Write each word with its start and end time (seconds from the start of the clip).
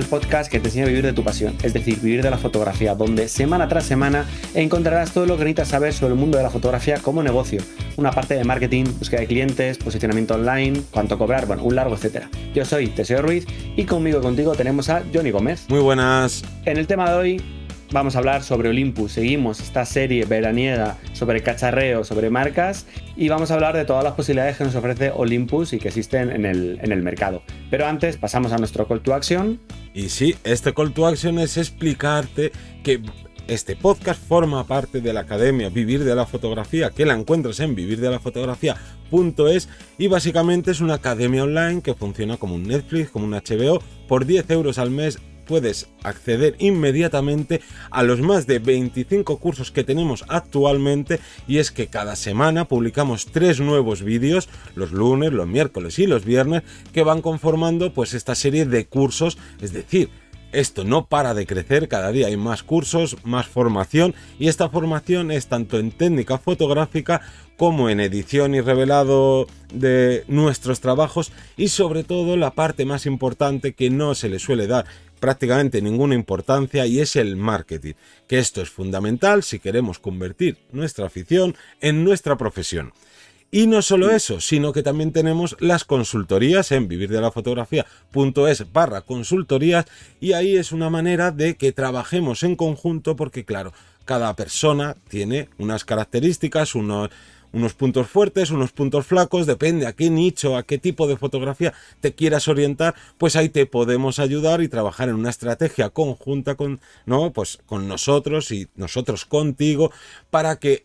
al 0.00 0.06
podcast 0.06 0.50
que 0.50 0.58
te 0.60 0.68
enseña 0.68 0.86
a 0.86 0.88
vivir 0.88 1.04
de 1.04 1.12
tu 1.12 1.22
pasión, 1.22 1.54
es 1.62 1.74
decir, 1.74 2.00
vivir 2.00 2.22
de 2.22 2.30
la 2.30 2.38
fotografía, 2.38 2.94
donde 2.94 3.28
semana 3.28 3.68
tras 3.68 3.84
semana 3.84 4.24
encontrarás 4.54 5.12
todo 5.12 5.26
lo 5.26 5.36
que 5.36 5.44
necesitas 5.44 5.68
saber 5.68 5.92
sobre 5.92 6.14
el 6.14 6.18
mundo 6.18 6.38
de 6.38 6.42
la 6.42 6.48
fotografía 6.48 6.98
como 7.00 7.22
negocio, 7.22 7.60
una 7.98 8.10
parte 8.10 8.34
de 8.34 8.44
marketing, 8.44 8.84
búsqueda 8.98 9.20
de 9.20 9.26
clientes, 9.26 9.76
posicionamiento 9.76 10.34
online, 10.34 10.80
cuánto 10.90 11.18
cobrar, 11.18 11.46
bueno, 11.46 11.64
un 11.64 11.74
largo 11.74 11.96
etcétera. 11.96 12.30
Yo 12.54 12.64
soy 12.64 12.86
Teseo 12.86 13.20
Ruiz 13.20 13.46
y 13.76 13.84
conmigo 13.84 14.20
y 14.20 14.22
contigo 14.22 14.54
tenemos 14.54 14.88
a 14.88 15.02
Johnny 15.12 15.30
Gómez. 15.30 15.66
Muy 15.68 15.80
buenas. 15.80 16.44
En 16.64 16.78
el 16.78 16.86
tema 16.86 17.10
de 17.10 17.16
hoy 17.16 17.42
vamos 17.92 18.16
a 18.16 18.20
hablar 18.20 18.42
sobre 18.42 18.70
Olympus. 18.70 19.12
Seguimos 19.12 19.60
esta 19.60 19.84
serie 19.84 20.24
veraniega 20.24 20.96
sobre 21.12 21.42
cacharreo, 21.42 22.04
sobre 22.04 22.30
marcas 22.30 22.86
y 23.16 23.28
vamos 23.28 23.50
a 23.50 23.54
hablar 23.54 23.76
de 23.76 23.84
todas 23.84 24.02
las 24.02 24.14
posibilidades 24.14 24.56
que 24.56 24.64
nos 24.64 24.74
ofrece 24.74 25.10
Olympus 25.14 25.74
y 25.74 25.78
que 25.78 25.88
existen 25.88 26.30
en 26.30 26.46
el, 26.46 26.78
en 26.82 26.90
el 26.90 27.02
mercado. 27.02 27.42
Pero 27.70 27.86
antes 27.86 28.16
pasamos 28.16 28.52
a 28.52 28.56
nuestro 28.56 28.88
call 28.88 29.02
to 29.02 29.14
action. 29.14 29.60
Y 29.94 30.08
sí, 30.08 30.36
este 30.44 30.72
call 30.72 30.92
to 30.92 31.06
action 31.06 31.38
es 31.38 31.56
explicarte 31.56 32.52
que 32.82 33.02
este 33.48 33.74
podcast 33.74 34.22
forma 34.22 34.64
parte 34.64 35.00
de 35.00 35.12
la 35.12 35.20
academia 35.20 35.70
Vivir 35.70 36.04
de 36.04 36.14
la 36.14 36.24
Fotografía, 36.24 36.90
que 36.90 37.04
la 37.04 37.14
encuentras 37.14 37.58
en 37.58 37.74
vivirdelafotografía.es 37.74 39.68
y 39.98 40.06
básicamente 40.06 40.70
es 40.70 40.80
una 40.80 40.94
academia 40.94 41.42
online 41.42 41.82
que 41.82 41.94
funciona 41.94 42.36
como 42.36 42.54
un 42.54 42.62
Netflix, 42.62 43.10
como 43.10 43.24
un 43.24 43.32
HBO, 43.32 43.82
por 44.06 44.24
10 44.24 44.48
euros 44.50 44.78
al 44.78 44.92
mes 44.92 45.18
puedes 45.50 45.88
acceder 46.04 46.54
inmediatamente 46.60 47.60
a 47.90 48.04
los 48.04 48.20
más 48.20 48.46
de 48.46 48.60
25 48.60 49.38
cursos 49.38 49.72
que 49.72 49.82
tenemos 49.82 50.24
actualmente 50.28 51.18
y 51.48 51.58
es 51.58 51.72
que 51.72 51.88
cada 51.88 52.14
semana 52.14 52.66
publicamos 52.66 53.26
tres 53.26 53.58
nuevos 53.58 54.04
vídeos 54.04 54.48
los 54.76 54.92
lunes, 54.92 55.32
los 55.32 55.48
miércoles 55.48 55.98
y 55.98 56.06
los 56.06 56.24
viernes 56.24 56.62
que 56.92 57.02
van 57.02 57.20
conformando 57.20 57.92
pues 57.92 58.14
esta 58.14 58.36
serie 58.36 58.64
de 58.64 58.86
cursos, 58.86 59.38
es 59.60 59.72
decir, 59.72 60.10
esto 60.52 60.84
no 60.84 61.06
para 61.06 61.34
de 61.34 61.46
crecer, 61.46 61.88
cada 61.88 62.12
día 62.12 62.28
hay 62.28 62.36
más 62.36 62.62
cursos, 62.62 63.16
más 63.24 63.46
formación 63.46 64.14
y 64.38 64.46
esta 64.46 64.68
formación 64.68 65.32
es 65.32 65.48
tanto 65.48 65.80
en 65.80 65.90
técnica 65.90 66.38
fotográfica 66.38 67.22
como 67.56 67.90
en 67.90 68.00
edición 68.00 68.54
y 68.54 68.60
revelado 68.60 69.46
de 69.72 70.24
nuestros 70.28 70.80
trabajos 70.80 71.32
y 71.56 71.68
sobre 71.68 72.04
todo 72.04 72.36
la 72.36 72.52
parte 72.52 72.84
más 72.84 73.06
importante 73.06 73.74
que 73.74 73.90
no 73.90 74.14
se 74.14 74.28
le 74.28 74.38
suele 74.38 74.66
dar 74.66 74.86
prácticamente 75.20 75.82
ninguna 75.82 76.14
importancia 76.14 76.86
y 76.86 76.98
es 76.98 77.14
el 77.14 77.36
marketing, 77.36 77.94
que 78.26 78.38
esto 78.38 78.62
es 78.62 78.70
fundamental 78.70 79.42
si 79.42 79.58
queremos 79.58 79.98
convertir 79.98 80.58
nuestra 80.72 81.06
afición 81.06 81.54
en 81.80 82.02
nuestra 82.02 82.36
profesión. 82.36 82.92
Y 83.52 83.66
no 83.66 83.82
solo 83.82 84.10
eso, 84.10 84.40
sino 84.40 84.72
que 84.72 84.84
también 84.84 85.12
tenemos 85.12 85.56
las 85.58 85.84
consultorías 85.84 86.70
en 86.70 86.86
vivirdelafotografía.es 86.86 88.72
barra 88.72 89.00
consultorías 89.00 89.86
y 90.20 90.34
ahí 90.34 90.56
es 90.56 90.70
una 90.70 90.88
manera 90.88 91.32
de 91.32 91.56
que 91.56 91.72
trabajemos 91.72 92.44
en 92.44 92.54
conjunto 92.54 93.16
porque 93.16 93.44
claro, 93.44 93.72
cada 94.04 94.34
persona 94.36 94.96
tiene 95.08 95.48
unas 95.58 95.84
características, 95.84 96.76
unos 96.76 97.10
unos 97.52 97.74
puntos 97.74 98.06
fuertes, 98.08 98.50
unos 98.50 98.72
puntos 98.72 99.06
flacos, 99.06 99.46
depende 99.46 99.86
a 99.86 99.92
qué 99.92 100.10
nicho, 100.10 100.56
a 100.56 100.62
qué 100.62 100.78
tipo 100.78 101.06
de 101.06 101.16
fotografía 101.16 101.72
te 102.00 102.14
quieras 102.14 102.48
orientar, 102.48 102.94
pues 103.18 103.36
ahí 103.36 103.48
te 103.48 103.66
podemos 103.66 104.18
ayudar 104.18 104.62
y 104.62 104.68
trabajar 104.68 105.08
en 105.08 105.16
una 105.16 105.30
estrategia 105.30 105.90
conjunta 105.90 106.54
con, 106.54 106.80
¿no? 107.06 107.32
Pues 107.32 107.58
con 107.66 107.88
nosotros 107.88 108.50
y 108.50 108.68
nosotros 108.76 109.24
contigo 109.24 109.92
para 110.30 110.56
que 110.56 110.84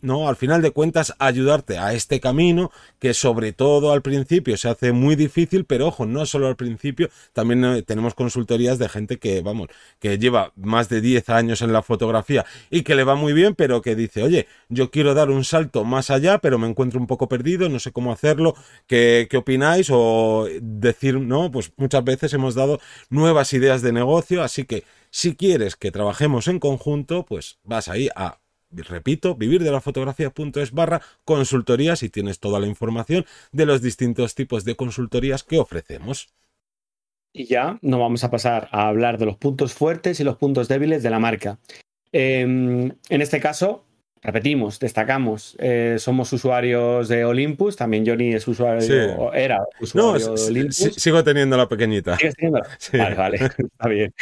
¿no? 0.00 0.28
Al 0.28 0.36
final 0.36 0.62
de 0.62 0.70
cuentas, 0.70 1.14
ayudarte 1.18 1.78
a 1.78 1.92
este 1.92 2.20
camino 2.20 2.70
que 2.98 3.14
sobre 3.14 3.52
todo 3.52 3.92
al 3.92 4.02
principio 4.02 4.56
se 4.56 4.68
hace 4.68 4.92
muy 4.92 5.16
difícil, 5.16 5.64
pero 5.64 5.88
ojo, 5.88 6.06
no 6.06 6.26
solo 6.26 6.48
al 6.48 6.56
principio, 6.56 7.10
también 7.32 7.64
eh, 7.64 7.82
tenemos 7.82 8.14
consultorías 8.14 8.78
de 8.78 8.88
gente 8.88 9.18
que, 9.18 9.42
vamos, 9.42 9.68
que 9.98 10.18
lleva 10.18 10.52
más 10.56 10.88
de 10.88 11.00
10 11.00 11.28
años 11.30 11.62
en 11.62 11.72
la 11.72 11.82
fotografía 11.82 12.44
y 12.70 12.82
que 12.82 12.94
le 12.94 13.04
va 13.04 13.14
muy 13.14 13.32
bien, 13.32 13.54
pero 13.54 13.82
que 13.82 13.94
dice, 13.94 14.22
oye, 14.22 14.46
yo 14.68 14.90
quiero 14.90 15.14
dar 15.14 15.30
un 15.30 15.44
salto 15.44 15.84
más 15.84 16.10
allá, 16.10 16.38
pero 16.38 16.58
me 16.58 16.68
encuentro 16.68 17.00
un 17.00 17.06
poco 17.06 17.28
perdido, 17.28 17.68
no 17.68 17.78
sé 17.78 17.92
cómo 17.92 18.12
hacerlo, 18.12 18.54
¿qué, 18.86 19.26
qué 19.30 19.36
opináis? 19.36 19.88
O 19.90 20.48
decir, 20.60 21.18
no, 21.20 21.50
pues 21.50 21.72
muchas 21.76 22.04
veces 22.04 22.32
hemos 22.32 22.54
dado 22.54 22.80
nuevas 23.10 23.52
ideas 23.52 23.82
de 23.82 23.92
negocio, 23.92 24.42
así 24.42 24.64
que 24.64 24.84
si 25.10 25.34
quieres 25.34 25.76
que 25.76 25.90
trabajemos 25.90 26.48
en 26.48 26.58
conjunto, 26.58 27.24
pues 27.24 27.58
vas 27.64 27.88
ahí 27.88 28.08
a 28.14 28.38
repito, 28.82 29.34
vivirdelafotografía.es 29.34 30.72
barra 30.72 31.02
consultorías 31.24 32.02
y 32.02 32.08
tienes 32.08 32.40
toda 32.40 32.60
la 32.60 32.66
información 32.66 33.24
de 33.52 33.66
los 33.66 33.82
distintos 33.82 34.34
tipos 34.34 34.64
de 34.64 34.76
consultorías 34.76 35.42
que 35.42 35.58
ofrecemos. 35.58 36.28
Y 37.32 37.44
ya 37.44 37.78
nos 37.82 38.00
vamos 38.00 38.24
a 38.24 38.30
pasar 38.30 38.68
a 38.72 38.88
hablar 38.88 39.18
de 39.18 39.26
los 39.26 39.36
puntos 39.36 39.74
fuertes 39.74 40.20
y 40.20 40.24
los 40.24 40.36
puntos 40.36 40.68
débiles 40.68 41.02
de 41.02 41.10
la 41.10 41.18
marca. 41.18 41.58
Em, 42.12 42.90
en 43.10 43.22
este 43.22 43.40
caso, 43.40 43.84
repetimos, 44.22 44.78
destacamos, 44.80 45.54
eh, 45.58 45.96
somos 45.98 46.32
usuarios 46.32 47.08
de 47.08 47.24
Olympus, 47.24 47.76
también 47.76 48.06
Johnny 48.06 48.32
es 48.32 48.48
usuario, 48.48 49.32
era 49.34 49.62
usuario 49.80 50.34
de 50.34 50.42
Olympus. 50.42 50.94
sigo 50.96 51.22
teniendo 51.22 51.56
la 51.56 51.68
pequeñita. 51.68 52.16
Vale, 52.92 53.14
vale, 53.14 53.36
está 53.58 53.88
bien. 53.88 54.14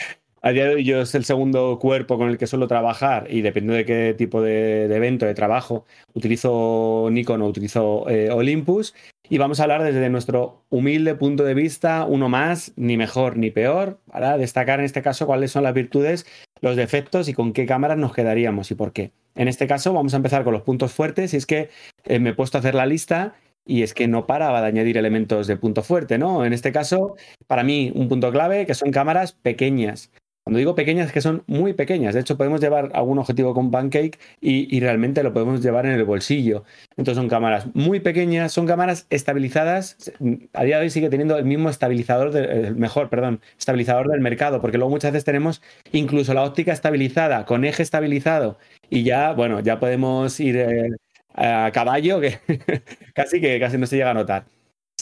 A 0.47 0.53
día 0.53 0.66
de 0.66 0.75
hoy 0.75 0.84
yo 0.84 1.00
es 1.00 1.15
el 1.15 1.25
segundo 1.25 1.78
cuerpo 1.81 2.19
con 2.19 2.28
el 2.28 2.37
que 2.37 2.47
suelo 2.47 2.69
trabajar 2.69 3.28
y 3.31 3.41
depende 3.41 3.72
de 3.72 3.87
qué 3.87 4.12
tipo 4.12 4.43
de, 4.43 4.94
evento, 4.94 5.25
de 5.25 5.32
trabajo, 5.32 5.87
utilizo 6.12 7.09
Nikon 7.10 7.41
o 7.41 7.47
utilizo 7.47 8.06
eh, 8.10 8.28
Olympus. 8.31 8.94
Y 9.31 9.38
vamos 9.38 9.59
a 9.59 9.62
hablar 9.62 9.83
desde 9.83 10.10
nuestro 10.10 10.62
humilde 10.69 11.15
punto 11.15 11.44
de 11.44 11.54
vista, 11.54 12.04
uno 12.04 12.28
más, 12.28 12.75
ni 12.77 12.99
mejor 12.99 13.38
ni 13.38 13.50
peor, 13.50 14.00
para 14.12 14.37
destacar 14.37 14.81
en 14.81 14.84
este 14.84 15.00
caso 15.00 15.25
cuáles 15.25 15.50
son 15.50 15.62
las 15.62 15.72
virtudes, 15.72 16.27
los 16.60 16.77
defectos 16.77 17.27
y 17.31 17.33
con 17.33 17.54
qué 17.54 17.65
cámaras 17.65 17.97
nos 17.97 18.12
quedaríamos 18.12 18.71
y 18.71 18.75
por 18.75 18.93
qué. 18.93 19.12
En 19.37 19.49
este 19.49 19.66
caso 19.66 19.94
vamos 19.94 20.12
a 20.12 20.19
empezar 20.19 20.44
con 20.44 20.53
los 20.53 20.60
puntos 20.60 20.93
fuertes 20.93 21.33
y 21.33 21.38
es 21.38 21.47
que 21.47 21.71
eh, 22.04 22.19
me 22.19 22.31
he 22.31 22.34
puesto 22.34 22.59
a 22.59 22.60
hacer 22.60 22.75
la 22.75 22.84
lista 22.84 23.34
y 23.65 23.83
es 23.83 23.94
que 23.94 24.09
no 24.09 24.27
paraba 24.27 24.60
de 24.60 24.66
añadir 24.66 24.99
elementos 24.99 25.47
de 25.47 25.56
punto 25.56 25.83
fuerte, 25.83 26.19
¿no? 26.19 26.44
En 26.44 26.53
este 26.53 26.71
caso, 26.71 27.16
para 27.47 27.65
mí, 27.65 27.91
un 27.94 28.10
punto 28.10 28.31
clave 28.31 28.66
que 28.66 28.75
son 28.75 28.91
cámaras 28.91 29.33
pequeñas. 29.33 30.10
Cuando 30.44 30.59
digo 30.59 30.75
pequeñas, 30.75 31.10
que 31.10 31.22
son 31.22 31.43
muy 31.47 31.72
pequeñas. 31.72 32.12
De 32.12 32.21
hecho, 32.21 32.37
podemos 32.37 32.60
llevar 32.60 32.91
algún 32.93 33.19
objetivo 33.19 33.55
con 33.55 33.71
Pancake 33.71 34.19
y, 34.43 34.78
realmente 34.78 35.22
lo 35.22 35.32
podemos 35.32 35.62
llevar 35.62 35.87
en 35.87 35.93
el 35.93 36.05
bolsillo. 36.05 36.65
Entonces 36.99 37.16
son 37.16 37.31
cámaras 37.31 37.75
muy 37.75 38.00
pequeñas, 38.00 38.53
son 38.53 38.66
cámaras 38.66 39.06
estabilizadas. 39.09 40.12
A 40.53 40.65
día 40.65 40.77
de 40.77 40.83
hoy 40.83 40.91
sigue 40.91 41.09
teniendo 41.09 41.38
el 41.38 41.47
mismo 41.47 41.71
estabilizador, 41.71 42.37
el 42.37 42.77
mejor, 42.77 43.09
perdón, 43.09 43.41
estabilizador 43.59 44.10
del 44.10 44.21
mercado, 44.21 44.60
porque 44.60 44.77
luego 44.77 44.91
muchas 44.91 45.12
veces 45.12 45.25
tenemos 45.25 45.62
incluso 45.93 46.34
la 46.34 46.43
óptica 46.44 46.75
estabilizada, 46.75 47.47
con 47.47 47.65
eje 47.65 47.83
estabilizado, 47.83 48.59
y 48.91 49.03
ya, 49.03 49.33
bueno, 49.33 49.60
ya 49.60 49.81
podemos 49.81 50.38
ir 50.41 50.59
eh, 50.59 50.91
a 51.34 51.71
caballo, 51.72 52.21
que 52.21 52.38
casi 53.15 53.41
que 53.41 53.59
casi 53.59 53.78
no 53.78 53.87
se 53.87 53.97
llega 53.97 54.10
a 54.10 54.15
notar. 54.15 54.53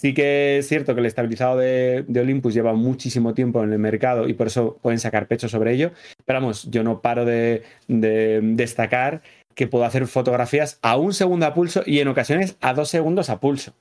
Sí 0.03 0.15
que 0.15 0.59
es 0.59 0.67
cierto 0.67 0.95
que 0.95 1.01
el 1.01 1.07
estabilizado 1.07 1.59
de, 1.59 2.05
Olympus 2.21 2.55
lleva 2.55 2.73
muchísimo 2.73 3.35
tiempo 3.35 3.63
en 3.63 3.73
el 3.73 3.79
mercado 3.79 4.29
y 4.29 4.33
por 4.33 4.49
eso 4.49 4.77
pueden 4.83 4.99
sacar 4.99 5.29
pecho 5.29 5.49
sobre 5.49 5.75
ello. 5.75 5.93
Pero 6.25 6.41
vamos, 6.41 6.69
yo 6.73 6.83
no 6.83 7.01
paro 7.01 7.25
de, 7.25 7.63
de 7.87 8.41
destacar 8.43 9.23
que 9.55 9.69
puedo 9.69 9.85
hacer 9.85 10.09
fotografías 10.09 10.81
a 10.83 10.97
un 10.97 11.15
segundo 11.15 11.47
a 11.47 11.55
pulso 11.55 11.85
y 11.87 12.01
en 12.01 12.09
ocasiones 12.09 12.57
a 12.61 12.75
dos 12.75 12.89
segundos 12.89 13.31
a 13.31 13.39
pulso 13.39 13.75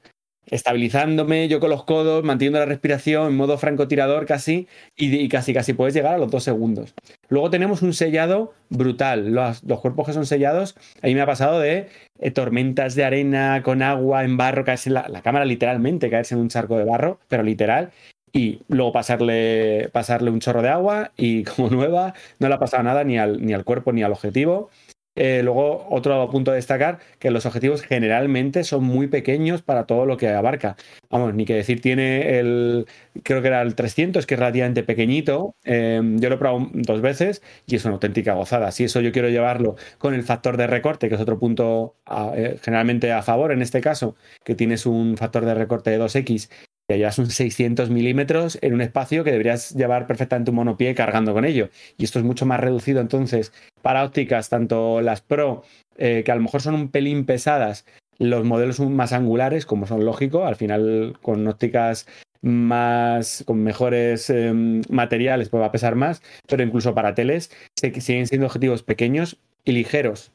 estabilizándome 0.47 1.47
yo 1.47 1.59
con 1.59 1.69
los 1.69 1.83
codos, 1.83 2.23
manteniendo 2.23 2.59
la 2.59 2.65
respiración 2.65 3.27
en 3.27 3.37
modo 3.37 3.57
francotirador 3.57 4.25
casi, 4.25 4.67
y, 4.95 5.27
casi 5.29 5.53
casi 5.53 5.73
puedes 5.73 5.93
llegar 5.93 6.15
a 6.15 6.17
los 6.17 6.31
dos 6.31 6.43
segundos. 6.43 6.93
Luego 7.29 7.49
tenemos 7.49 7.81
un 7.81 7.93
sellado 7.93 8.53
brutal. 8.69 9.31
Los, 9.31 9.61
cuerpos 9.79 10.07
que 10.07 10.13
son 10.13 10.25
sellados, 10.25 10.75
a 11.01 11.07
mí 11.07 11.15
me 11.15 11.21
ha 11.21 11.25
pasado 11.25 11.59
de 11.59 11.87
eh, 12.19 12.31
tormentas 12.31 12.95
de 12.95 13.03
arena 13.03 13.61
con 13.63 13.81
agua 13.81 14.23
en 14.23 14.37
barro, 14.37 14.65
caerse 14.65 14.89
en 14.89 14.95
la, 14.95 15.21
cámara 15.21 15.45
literalmente, 15.45 16.09
caerse 16.09 16.35
en 16.35 16.41
un 16.41 16.49
charco 16.49 16.77
de 16.77 16.85
barro, 16.85 17.19
pero 17.27 17.43
literal. 17.43 17.91
Y 18.33 18.61
luego 18.69 18.93
pasarle, 18.93 19.89
pasarle 19.91 20.31
un 20.31 20.39
chorro 20.39 20.61
de 20.61 20.69
agua 20.69 21.11
y 21.17 21.43
como 21.43 21.69
nueva, 21.71 22.13
no 22.39 22.47
le 22.47 22.53
ha 22.55 22.59
pasado 22.59 22.83
nada 22.83 23.03
ni 23.03 23.17
al, 23.17 23.45
ni 23.45 23.53
al 23.53 23.65
cuerpo 23.65 23.91
ni 23.91 24.03
al 24.03 24.13
objetivo. 24.13 24.69
Eh, 25.15 25.41
luego, 25.43 25.87
otro 25.89 26.29
punto 26.29 26.51
a 26.51 26.53
destacar, 26.55 26.99
que 27.19 27.31
los 27.31 27.45
objetivos 27.45 27.81
generalmente 27.81 28.63
son 28.63 28.83
muy 28.85 29.07
pequeños 29.07 29.61
para 29.61 29.85
todo 29.85 30.05
lo 30.05 30.15
que 30.17 30.29
abarca. 30.29 30.77
Vamos, 31.09 31.33
ni 31.33 31.45
que 31.45 31.53
decir, 31.53 31.81
tiene 31.81 32.39
el, 32.39 32.87
creo 33.23 33.41
que 33.41 33.49
era 33.49 33.61
el 33.61 33.75
300, 33.75 34.25
que 34.25 34.35
es 34.35 34.39
relativamente 34.39 34.83
pequeñito. 34.83 35.55
Em, 35.65 36.17
yo 36.19 36.29
lo 36.29 36.35
he 36.35 36.37
probado 36.37 36.69
dos 36.73 37.01
veces 37.01 37.41
y 37.65 37.75
es 37.75 37.83
una 37.83 37.95
auténtica 37.95 38.33
gozada. 38.33 38.71
Si 38.71 38.85
eso 38.85 39.01
yo 39.01 39.11
quiero 39.11 39.29
llevarlo 39.29 39.75
con 39.97 40.13
el 40.13 40.23
factor 40.23 40.55
de 40.55 40.67
recorte, 40.67 41.09
que 41.09 41.15
es 41.15 41.21
otro 41.21 41.37
punto 41.39 41.95
eh, 42.35 42.57
generalmente 42.63 43.11
a 43.11 43.21
favor 43.21 43.51
en 43.51 43.61
este 43.61 43.81
caso, 43.81 44.15
que 44.45 44.55
tienes 44.55 44.85
un 44.85 45.17
factor 45.17 45.45
de 45.45 45.53
recorte 45.55 45.89
de 45.89 45.99
2X 45.99 46.49
ya 46.91 46.97
llevas 46.97 47.19
un 47.19 47.29
600 47.29 47.89
milímetros 47.89 48.57
en 48.61 48.73
un 48.73 48.81
espacio 48.81 49.23
que 49.23 49.31
deberías 49.31 49.71
llevar 49.75 50.07
perfectamente 50.07 50.51
un 50.51 50.57
monopié 50.57 50.93
cargando 50.93 51.33
con 51.33 51.45
ello. 51.45 51.69
Y 51.97 52.03
esto 52.03 52.19
es 52.19 52.25
mucho 52.25 52.45
más 52.45 52.59
reducido 52.59 53.01
entonces 53.01 53.53
para 53.81 54.03
ópticas, 54.03 54.49
tanto 54.49 55.01
las 55.01 55.21
Pro, 55.21 55.63
eh, 55.97 56.23
que 56.25 56.31
a 56.31 56.35
lo 56.35 56.41
mejor 56.41 56.61
son 56.61 56.75
un 56.75 56.89
pelín 56.89 57.25
pesadas, 57.25 57.85
los 58.19 58.45
modelos 58.45 58.79
más 58.79 59.13
angulares, 59.13 59.65
como 59.65 59.87
son 59.87 60.05
lógico, 60.05 60.45
al 60.45 60.55
final 60.55 61.17
con 61.21 61.47
ópticas 61.47 62.07
más, 62.41 63.43
con 63.45 63.63
mejores 63.63 64.29
em, 64.29 64.81
materiales, 64.89 65.49
pues 65.49 65.61
va 65.61 65.67
a 65.67 65.71
pesar 65.71 65.95
más, 65.95 66.21
pero 66.47 66.63
incluso 66.63 66.93
para 66.93 67.15
teles 67.15 67.51
siguen 67.99 68.27
siendo 68.27 68.47
objetivos 68.47 68.83
pequeños 68.83 69.37
y 69.63 69.71
ligeros. 69.71 70.31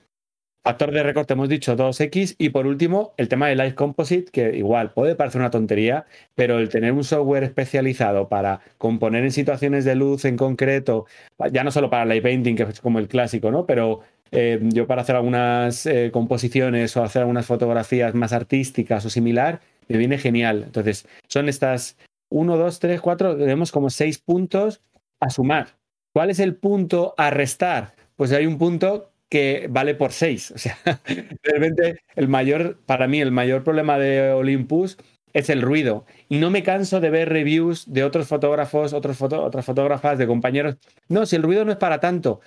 Factor 0.66 0.90
de 0.90 1.04
recorte 1.04 1.34
hemos 1.34 1.48
dicho 1.48 1.76
2X 1.76 2.34
y 2.38 2.48
por 2.48 2.66
último 2.66 3.14
el 3.18 3.28
tema 3.28 3.46
de 3.46 3.54
Light 3.54 3.76
Composite, 3.76 4.32
que 4.32 4.56
igual 4.56 4.90
puede 4.90 5.14
parecer 5.14 5.40
una 5.40 5.52
tontería, 5.52 6.06
pero 6.34 6.58
el 6.58 6.70
tener 6.70 6.90
un 6.90 7.04
software 7.04 7.44
especializado 7.44 8.28
para 8.28 8.58
componer 8.76 9.22
en 9.22 9.30
situaciones 9.30 9.84
de 9.84 9.94
luz 9.94 10.24
en 10.24 10.36
concreto, 10.36 11.06
ya 11.52 11.62
no 11.62 11.70
solo 11.70 11.88
para 11.88 12.04
light 12.04 12.24
painting, 12.24 12.56
que 12.56 12.64
es 12.64 12.80
como 12.80 12.98
el 12.98 13.06
clásico, 13.06 13.52
¿no? 13.52 13.64
Pero 13.64 14.00
eh, 14.32 14.58
yo 14.60 14.88
para 14.88 15.02
hacer 15.02 15.14
algunas 15.14 15.86
eh, 15.86 16.10
composiciones 16.12 16.96
o 16.96 17.04
hacer 17.04 17.22
algunas 17.22 17.46
fotografías 17.46 18.12
más 18.16 18.32
artísticas 18.32 19.06
o 19.06 19.08
similar, 19.08 19.60
me 19.86 19.98
viene 19.98 20.18
genial. 20.18 20.64
Entonces, 20.66 21.06
son 21.28 21.48
estas 21.48 21.96
1, 22.30 22.56
2, 22.56 22.80
3, 22.80 23.00
4, 23.00 23.36
tenemos 23.36 23.70
como 23.70 23.88
seis 23.88 24.18
puntos 24.18 24.82
a 25.20 25.30
sumar. 25.30 25.68
¿Cuál 26.12 26.30
es 26.30 26.40
el 26.40 26.56
punto 26.56 27.14
a 27.18 27.30
restar? 27.30 27.94
Pues 28.16 28.32
hay 28.32 28.46
un 28.46 28.58
punto 28.58 29.12
que 29.28 29.66
vale 29.70 29.94
por 29.94 30.12
6. 30.12 30.52
O 30.52 30.58
sea, 30.58 30.78
realmente 31.42 32.00
el 32.14 32.28
mayor, 32.28 32.78
para 32.86 33.08
mí, 33.08 33.20
el 33.20 33.32
mayor 33.32 33.64
problema 33.64 33.98
de 33.98 34.30
Olympus 34.30 34.98
es 35.32 35.50
el 35.50 35.62
ruido. 35.62 36.06
Y 36.28 36.38
no 36.38 36.50
me 36.50 36.62
canso 36.62 37.00
de 37.00 37.10
ver 37.10 37.28
reviews 37.28 37.92
de 37.92 38.04
otros 38.04 38.28
fotógrafos, 38.28 38.92
otros 38.92 39.20
otras 39.20 39.64
fotógrafas, 39.64 40.18
de 40.18 40.26
compañeros. 40.26 40.76
No, 41.08 41.26
si 41.26 41.36
el 41.36 41.42
ruido 41.42 41.64
no 41.64 41.72
es 41.72 41.78
para 41.78 42.00
tanto. 42.00 42.40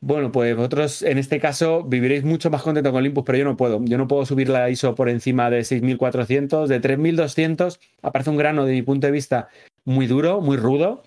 Bueno, 0.00 0.32
pues 0.32 0.56
vosotros 0.56 1.02
en 1.02 1.18
este 1.18 1.38
caso 1.38 1.84
viviréis 1.84 2.24
mucho 2.24 2.50
más 2.50 2.62
contento 2.62 2.90
con 2.90 2.98
Olympus, 2.98 3.22
pero 3.24 3.38
yo 3.38 3.44
no 3.44 3.56
puedo. 3.56 3.80
Yo 3.84 3.98
no 3.98 4.08
puedo 4.08 4.26
subir 4.26 4.48
la 4.48 4.68
ISO 4.68 4.96
por 4.96 5.08
encima 5.08 5.48
de 5.48 5.62
6400, 5.62 6.68
de 6.68 6.80
3200. 6.80 7.78
Aparece 8.02 8.30
un 8.30 8.36
grano 8.36 8.64
de 8.64 8.72
mi 8.72 8.82
punto 8.82 9.06
de 9.06 9.12
vista 9.12 9.48
muy 9.84 10.08
duro, 10.08 10.40
muy 10.40 10.56
rudo 10.56 11.04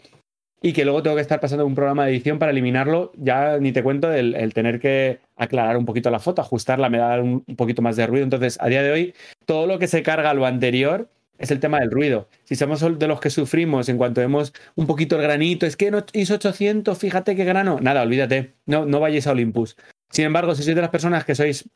y 0.65 0.73
que 0.73 0.83
luego 0.83 1.03
tengo 1.03 1.15
que 1.15 1.21
estar 1.21 1.39
pasando 1.39 1.63
un 1.63 1.75
programa 1.75 2.05
de 2.05 2.13
edición 2.13 2.39
para 2.39 2.51
eliminarlo. 2.51 3.11
Ya 3.17 3.59
ni 3.59 3.71
te 3.71 3.83
cuento 3.83 4.11
el, 4.11 4.51
tener 4.55 4.79
que 4.79 5.19
aclarar 5.35 5.77
un 5.77 5.85
poquito 5.85 6.09
la 6.09 6.17
foto, 6.17 6.41
ajustarla, 6.41 6.89
me 6.89 6.97
da 6.97 7.21
un, 7.21 7.41
poquito 7.55 7.83
más 7.83 7.95
de 7.97 8.07
ruido. 8.07 8.23
Entonces, 8.23 8.57
a 8.59 8.65
día 8.67 8.81
de 8.81 8.91
hoy, 8.91 9.13
todo 9.45 9.67
lo 9.67 9.77
que 9.77 9.87
se 9.87 10.01
carga 10.01 10.33
lo 10.33 10.43
anterior 10.47 11.07
es 11.37 11.51
el 11.51 11.59
tema 11.59 11.81
del 11.81 11.91
ruido. 11.91 12.29
Si 12.45 12.55
somos 12.55 12.83
de 12.97 13.07
los 13.07 13.19
que 13.19 13.29
sufrimos 13.29 13.89
en 13.89 13.99
cuanto 13.99 14.21
vemos 14.21 14.53
un 14.73 14.87
poquito 14.87 15.17
el 15.17 15.21
granito, 15.21 15.67
es 15.67 15.77
que 15.77 15.91
no 15.91 16.03
hizo 16.13 16.33
800, 16.33 16.97
fíjate 16.97 17.35
qué 17.35 17.45
grano. 17.45 17.77
Nada, 17.79 18.01
olvídate, 18.01 18.55
no, 18.65 18.87
no 18.87 18.99
vayáis 18.99 19.27
a 19.27 19.33
Olympus. 19.33 19.77
Sin 20.09 20.25
embargo, 20.25 20.55
si 20.55 20.63
sois 20.63 20.75
de 20.75 20.81
las 20.81 20.89
personas 20.89 21.25
que 21.25 21.35
sois 21.35 21.69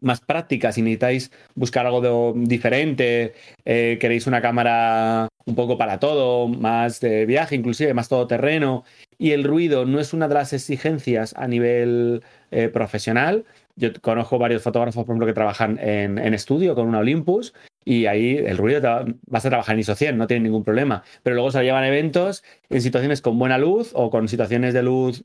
más 0.00 0.20
prácticas 0.20 0.78
y 0.78 0.82
necesitáis 0.82 1.30
buscar 1.54 1.86
algo 1.86 2.34
diferente, 2.36 3.34
eh, 3.64 3.98
queréis 4.00 4.26
una 4.26 4.40
cámara 4.40 5.28
un 5.46 5.54
poco 5.54 5.78
para 5.78 5.98
todo, 5.98 6.46
más 6.46 7.00
de 7.00 7.26
viaje, 7.26 7.56
inclusive 7.56 7.94
más 7.94 8.08
todoterreno, 8.08 8.84
y 9.18 9.32
el 9.32 9.44
ruido 9.44 9.86
no 9.86 9.98
es 9.98 10.12
una 10.12 10.28
de 10.28 10.34
las 10.34 10.52
exigencias 10.52 11.34
a 11.36 11.48
nivel 11.48 12.22
eh, 12.50 12.68
profesional. 12.68 13.44
Yo 13.74 13.90
conozco 14.00 14.38
varios 14.38 14.62
fotógrafos, 14.62 15.04
por 15.04 15.12
ejemplo, 15.12 15.26
que 15.26 15.32
trabajan 15.32 15.78
en, 15.80 16.18
estudio 16.34 16.74
con 16.74 16.86
una 16.86 16.98
Olympus 16.98 17.54
y 17.84 18.06
ahí 18.06 18.36
el 18.36 18.58
ruido 18.58 19.06
vas 19.26 19.46
a 19.46 19.48
trabajar 19.48 19.74
en 19.74 19.80
ISO 19.80 19.94
100, 19.94 20.18
no 20.18 20.26
tiene 20.26 20.44
ningún 20.44 20.64
problema. 20.64 21.02
Pero 21.22 21.34
luego 21.34 21.50
se 21.50 21.62
llevan 21.62 21.84
eventos 21.84 22.44
en 22.68 22.82
situaciones 22.82 23.22
con 23.22 23.38
buena 23.38 23.56
luz 23.56 23.92
o 23.94 24.10
con 24.10 24.28
situaciones 24.28 24.74
de 24.74 24.82
luz 24.82 25.22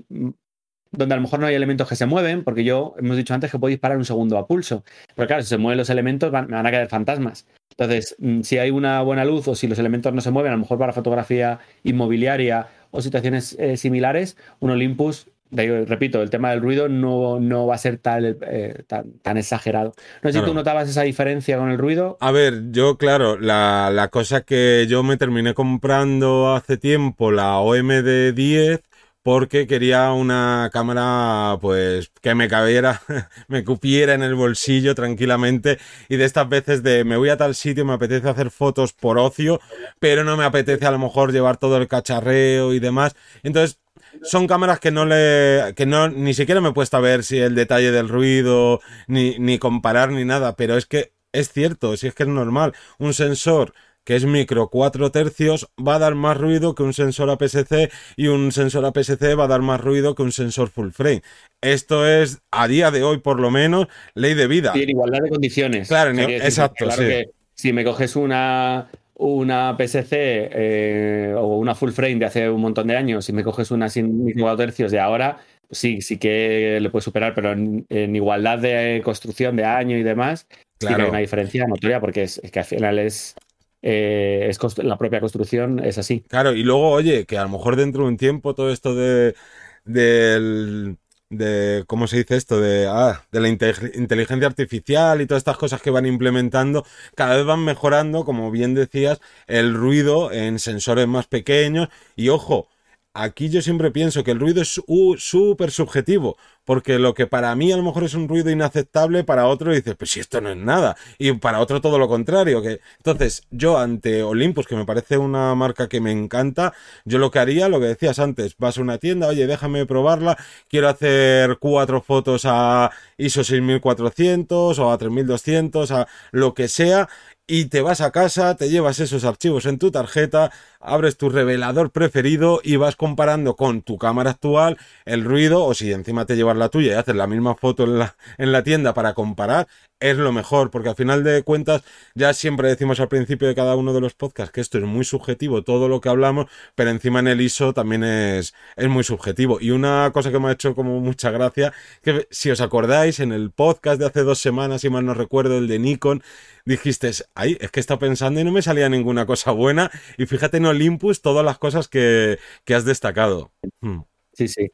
donde 0.94 1.14
a 1.14 1.18
lo 1.18 1.24
mejor 1.24 1.40
no 1.40 1.48
hay 1.48 1.56
elementos 1.56 1.90
que 1.90 1.96
se 1.96 2.06
mueven, 2.06 2.44
porque 2.44 2.64
yo 2.64 2.94
hemos 2.98 3.18
dicho 3.18 3.34
antes 3.34 3.52
que 3.52 3.60
puedo 3.60 3.70
disparar 3.70 3.98
un 3.98 4.06
segundo 4.06 4.38
a 4.38 4.48
pulso. 4.48 4.84
Pero 5.16 5.28
claro, 5.28 5.44
si 5.44 5.50
se 5.50 5.58
mueven 5.58 5.78
los 5.78 5.90
elementos 5.90 6.32
me 6.32 6.42
van 6.42 6.66
a 6.66 6.72
quedar 6.72 6.88
fantasmas. 6.88 7.46
Entonces, 7.72 8.16
mm, 8.20 8.42
si 8.42 8.60
hay 8.60 8.70
una 8.70 9.02
buena 9.02 9.26
luz 9.26 9.48
o 9.48 9.56
si 9.56 9.68
los 9.68 9.80
elementos 9.80 10.14
no 10.14 10.22
se 10.22 10.32
mueven, 10.32 10.52
a 10.52 10.56
lo 10.56 10.62
mejor 10.62 10.78
para 10.78 10.94
fotografía 10.94 11.60
inmobiliaria 11.84 12.68
o 12.92 13.02
situaciones 13.02 13.56
eh, 13.60 13.78
similares, 13.78 14.38
un 14.60 14.70
Olympus, 14.70 15.28
repito, 15.52 16.22
el 16.22 16.30
tema 16.30 16.52
del 16.52 16.62
ruido 16.62 16.90
no, 16.90 17.40
no 17.40 17.68
va 17.68 17.76
a 17.76 17.80
ser 17.80 17.98
tal, 17.98 18.38
eh, 18.42 18.84
tan, 18.88 19.38
exagerado. 19.38 19.94
No 20.22 20.32
sé 20.32 20.40
si 20.40 20.46
tú 20.46 20.54
notabas 20.54 20.90
esa 20.90 21.04
diferencia 21.04 21.58
con 21.58 21.72
el 21.72 21.78
ruido. 21.78 22.18
A 22.22 22.32
ver, 22.32 22.72
yo, 22.72 22.98
claro, 22.98 23.40
la, 23.40 23.92
la 23.94 24.08
cosa 24.08 24.42
que 24.42 24.86
yo 24.88 25.04
me 25.04 25.18
terminé 25.18 25.54
comprando 25.54 26.54
hace 26.56 26.78
tiempo, 26.78 27.32
la 27.32 27.60
OMD 27.60 28.34
10, 28.34 28.82
porque 29.24 29.68
quería 29.68 30.12
una 30.12 30.70
cámara 30.74 31.58
pues 31.62 32.12
que 32.22 32.36
me 32.36 32.50
cabiera, 32.50 33.02
me 33.48 33.64
cupiera 33.64 34.14
en 34.14 34.22
el 34.22 34.36
bolsillo 34.36 34.94
tranquilamente 34.96 35.80
y 36.10 36.18
de 36.18 36.26
estas 36.26 36.48
veces 36.50 36.84
de 36.84 37.06
me 37.06 37.18
voy 37.18 37.30
a 37.30 37.38
tal 37.38 37.56
sitio, 37.56 37.86
me 37.86 37.94
apetece 37.94 38.30
hacer 38.30 38.52
fotos 38.52 38.92
por 38.92 39.18
ocio, 39.18 39.62
pero 40.00 40.26
no 40.26 40.36
me 40.36 40.44
apetece 40.44 40.86
a 40.86 40.92
lo 40.92 41.00
mejor 41.00 41.32
llevar 41.32 41.58
todo 41.58 41.78
el 41.78 41.88
cacharreo 41.88 42.74
y 42.74 42.80
demás. 42.80 43.16
Entonces, 43.44 43.80
son 44.22 44.48
cámaras 44.48 44.80
que 44.80 44.92
no 44.92 45.06
le 45.06 45.74
que 45.76 45.86
no 45.86 46.10
ni 46.10 46.34
siquiera 46.34 46.62
me 46.62 46.70
he 46.70 46.74
puesto 46.74 46.98
a 46.98 47.00
ver 47.00 47.24
si 47.24 47.40
el 47.40 47.56
detalle 47.56 47.92
del 47.92 48.10
ruido 48.10 48.82
ni 49.08 49.40
ni 49.40 49.58
comparar 49.58 50.12
ni 50.12 50.26
nada, 50.26 50.56
pero 50.56 50.78
es 50.78 50.86
que 50.86 51.14
es 51.32 51.52
cierto, 51.52 51.98
si 51.98 52.08
es 52.08 52.14
que 52.14 52.24
es 52.24 52.30
normal, 52.30 52.74
un 53.00 53.14
sensor 53.14 53.74
que 54.04 54.16
es 54.16 54.26
micro 54.26 54.70
4 54.70 55.12
tercios, 55.12 55.70
va 55.76 55.96
a 55.96 56.00
dar 56.00 56.16
más 56.16 56.38
ruido 56.38 56.76
que 56.76 56.84
un 56.84 56.94
sensor 56.94 57.30
APS-C 57.30 57.90
y 58.16 58.28
un 58.28 58.52
sensor 58.52 58.86
APS-C 58.86 59.36
va 59.36 59.46
a 59.46 59.48
dar 59.48 59.62
más 59.62 59.80
ruido 59.80 60.16
que 60.16 60.24
un 60.24 60.32
sensor 60.32 60.70
full 60.70 60.92
frame. 60.92 61.22
Esto 61.62 62.08
es, 62.08 62.42
a 62.52 62.68
día 62.68 62.92
de 62.92 63.04
hoy 63.04 63.20
por 63.20 63.40
lo 63.40 63.52
menos, 63.52 63.88
ley 64.14 64.34
de 64.34 64.48
vida. 64.48 64.74
Y 64.76 64.84
en 64.84 64.90
igualdad 64.90 65.20
de 65.24 65.30
condiciones. 65.30 65.88
Claro, 65.88 66.12
exacto. 66.18 66.86
Claro 66.86 67.02
que 67.02 67.30
si 67.54 67.72
me 67.72 67.84
coges 67.86 68.16
una, 68.16 68.90
una 69.16 69.78
PSC 69.78 70.10
eh, 70.12 71.36
o 71.38 71.58
una 71.58 71.76
full 71.76 71.92
frame 71.92 72.16
de 72.16 72.26
hace 72.26 72.50
un 72.50 72.62
montón 72.62 72.88
de 72.88 72.98
años 72.98 73.30
y 73.30 73.34
me 73.34 73.44
coges 73.44 73.72
una 73.72 73.90
sin 73.90 74.26
micro 74.26 74.44
4 74.44 74.58
tercios 74.58 74.92
de 74.92 75.00
ahora, 75.00 75.38
sí, 75.72 76.02
sí 76.02 76.18
que 76.18 76.80
le 76.82 76.90
puedes 76.90 77.06
superar, 77.06 77.34
pero 77.34 77.54
en, 77.54 78.16
igualdad 78.16 78.60
de 78.60 79.02
construcción 79.04 79.56
de 79.56 79.64
año 79.64 79.98
y 79.98 80.04
demás, 80.04 80.48
sí 80.80 80.88
que 80.88 80.94
hay 80.94 81.10
una 81.10 81.20
diferencia 81.20 81.66
notoria 81.68 82.02
porque 82.02 82.24
es 82.24 82.42
que 82.52 82.60
al 82.60 82.66
final 82.66 83.00
es 83.00 83.36
eh, 83.84 84.48
es 84.50 84.78
la 84.78 84.98
propia 84.98 85.20
construcción 85.20 85.84
es 85.84 85.98
así. 85.98 86.22
Claro, 86.22 86.54
y 86.54 86.64
luego, 86.64 86.90
oye, 86.90 87.26
que 87.26 87.38
a 87.38 87.44
lo 87.44 87.50
mejor 87.50 87.76
dentro 87.76 88.04
de 88.04 88.10
un 88.10 88.18
tiempo 88.18 88.56
todo 88.56 88.72
esto 88.72 88.96
de 88.96 89.36
del 89.84 90.98
de 91.30 91.84
cómo 91.88 92.08
se 92.08 92.18
dice 92.18 92.38
esto 92.38 92.62
de 92.62 92.88
ah, 92.88 93.26
de 93.32 93.40
la 93.42 93.50
inteligencia 93.50 94.48
artificial 94.48 95.22
y 95.22 95.26
todas 95.26 95.42
estas 95.42 95.58
cosas 95.58 95.82
que 95.82 95.90
van 95.90 96.06
implementando 96.06 96.86
cada 97.16 97.36
vez 97.36 97.46
van 97.46 97.64
mejorando 97.66 98.24
como 98.24 98.52
bien 98.52 98.76
decías 98.76 99.20
el 99.48 99.74
ruido 99.74 100.32
en 100.32 100.60
sensores 100.60 101.08
más 101.08 101.28
pequeños 101.28 101.90
y 102.16 102.30
ojo 102.30 102.68
aquí 103.14 103.50
yo 103.50 103.62
siempre 103.62 103.92
pienso 103.92 104.24
que 104.24 104.32
el 104.32 104.40
ruido 104.40 104.62
es 104.62 104.82
súper 105.18 105.72
subjetivo, 105.72 106.38
porque 106.66 106.98
lo 107.00 107.14
que 107.14 107.28
para 107.28 107.54
mí 107.56 107.72
a 107.72 107.78
lo 107.78 107.84
mejor 107.84 108.04
es 108.04 108.14
un 108.14 108.28
ruido 108.28 108.50
inaceptable, 108.50 109.24
para 109.24 109.48
otro 109.48 109.74
dices, 109.74 109.96
pues 109.96 110.12
si 110.12 110.20
esto 110.20 110.42
no 110.42 110.50
es 110.50 110.58
nada, 110.58 110.96
y 111.18 111.32
para 111.34 111.60
otro 111.60 111.82
todo 111.82 112.00
lo 112.00 112.08
contrario. 112.08 112.62
Que... 112.62 112.80
Entonces, 112.98 113.44
yo 113.52 113.78
ante 113.78 114.24
Olympus, 114.24 114.68
que 114.68 114.76
me 114.76 114.86
parece 114.86 115.18
una 115.18 115.54
marca 115.56 115.88
que 115.88 116.02
me 116.02 116.12
encanta, 116.12 116.74
yo 117.06 117.20
lo 117.20 117.32
que 117.32 117.40
haría, 117.40 117.70
lo 117.70 117.80
que 117.80 117.88
decías 117.88 118.20
antes, 118.20 118.56
vas 118.58 118.78
a 118.78 118.82
una 118.82 118.98
tienda, 118.98 119.28
oye, 119.28 119.48
déjame 119.48 119.86
probarla, 119.86 120.38
quiero 120.70 120.90
hacer 120.90 121.58
cuatro 121.60 122.02
fotos 122.02 122.44
a 122.46 122.92
ISO 123.18 123.44
6400 123.44 124.80
o 124.80 124.92
a 124.92 124.98
3200, 124.98 125.92
a 125.92 126.08
lo 126.32 126.54
que 126.54 126.68
sea, 126.68 127.10
y 127.48 127.66
te 127.66 127.82
vas 127.82 128.02
a 128.02 128.12
casa, 128.12 128.56
te 128.56 128.70
llevas 128.70 129.00
esos 129.00 129.26
archivos 129.26 129.66
en 129.66 129.78
tu 129.78 129.92
tarjeta, 129.92 130.52
abres 130.80 131.18
tu 131.18 131.30
revelador 131.30 131.92
preferido 131.92 132.62
y 132.64 132.78
vas 132.78 132.96
comparando 132.96 133.56
con 133.56 133.82
tu 133.82 133.98
cámara 133.98 134.32
actual 134.32 134.78
el 135.06 135.26
ruido 135.26 135.66
o 135.66 135.74
si 135.74 135.92
encima 135.92 136.26
te 136.26 136.36
llevas 136.36 136.58
la 136.58 136.70
tuya 136.70 136.94
y 136.94 136.96
haces 136.96 137.16
la 137.16 137.28
misma 137.28 137.56
foto 137.56 137.84
en 137.84 138.00
la, 138.00 138.16
en 138.38 138.52
la 138.52 138.64
tienda 138.64 138.94
para 138.94 139.14
comparar, 139.14 139.68
es 140.04 140.18
lo 140.18 140.34
mejor, 140.34 140.70
porque 140.70 140.90
al 140.90 140.96
final 140.96 141.24
de 141.24 141.44
cuentas 141.44 141.84
ya 142.14 142.34
siempre 142.34 142.68
decimos 142.68 143.00
al 143.00 143.08
principio 143.08 143.48
de 143.48 143.56
cada 143.56 143.78
uno 143.78 143.94
de 143.94 144.02
los 144.02 144.14
podcasts 144.14 144.52
que 144.52 144.60
esto 144.60 144.78
es 144.78 144.84
muy 144.84 145.06
subjetivo, 145.06 145.64
todo 145.64 145.88
lo 145.88 146.02
que 146.02 146.10
hablamos, 146.10 146.48
pero 146.76 146.90
encima 146.90 147.20
en 147.20 147.28
el 147.30 147.40
ISO 147.40 147.74
también 147.74 148.04
es, 148.04 148.54
es 148.76 148.90
muy 148.90 149.06
subjetivo. 149.06 149.60
Y 149.62 149.72
una 149.72 150.12
cosa 150.14 150.30
que 150.30 150.40
me 150.40 150.50
ha 150.50 150.52
hecho 150.52 150.76
como 150.76 151.00
mucha 151.00 151.32
gracia, 151.32 151.74
que 152.02 152.28
si 152.32 152.52
os 152.52 152.60
acordáis, 152.60 153.22
en 153.22 153.32
el 153.32 153.52
podcast 153.52 153.98
de 153.98 154.08
hace 154.08 154.24
dos 154.24 154.40
semanas, 154.40 154.82
si 154.82 154.90
mal 154.90 155.06
no 155.06 155.14
recuerdo, 155.14 155.58
el 155.58 155.68
de 155.70 155.80
Nikon, 155.80 156.22
dijiste, 156.66 157.12
ay, 157.34 157.58
es 157.62 157.72
que 157.72 157.80
está 157.80 157.98
pensando 157.98 158.42
y 158.42 158.44
no 158.44 158.52
me 158.52 158.62
salía 158.62 158.90
ninguna 158.90 159.26
cosa 159.26 159.52
buena, 159.52 159.90
y 160.18 160.26
fíjate 160.26 160.58
en 160.58 160.66
Olympus 160.66 161.22
todas 161.22 161.46
las 161.46 161.58
cosas 161.60 161.88
que, 161.88 162.40
has 162.74 162.86
destacado. 162.86 163.52
Hmm. 163.82 164.02
Sí, 164.36 164.48
sí. 164.48 164.72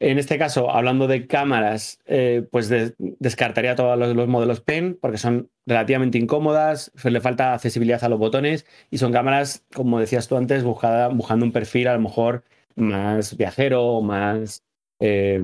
En 0.00 0.18
este 0.18 0.36
caso, 0.38 0.70
hablando 0.70 1.06
de 1.06 1.26
cámaras, 1.26 1.98
eh, 2.04 2.46
pues 2.50 2.68
descartaría 2.98 3.74
todos 3.74 3.98
los, 3.98 4.28
modelos 4.28 4.60
PEN 4.60 4.98
porque 5.00 5.16
son 5.16 5.50
relativamente 5.64 6.18
incómodas, 6.18 6.92
le 7.04 7.20
falta 7.22 7.54
accesibilidad 7.54 8.04
a 8.04 8.10
los 8.10 8.18
botones 8.18 8.66
y 8.90 8.98
son 8.98 9.12
cámaras, 9.12 9.64
como 9.74 9.98
decías 9.98 10.28
tú 10.28 10.36
antes, 10.36 10.62
buscando 10.62 11.44
un 11.46 11.52
perfil 11.52 11.88
a 11.88 11.94
lo 11.94 12.00
mejor 12.00 12.44
más 12.76 13.34
viajero, 13.36 14.02
más, 14.02 14.62
eh, 15.00 15.40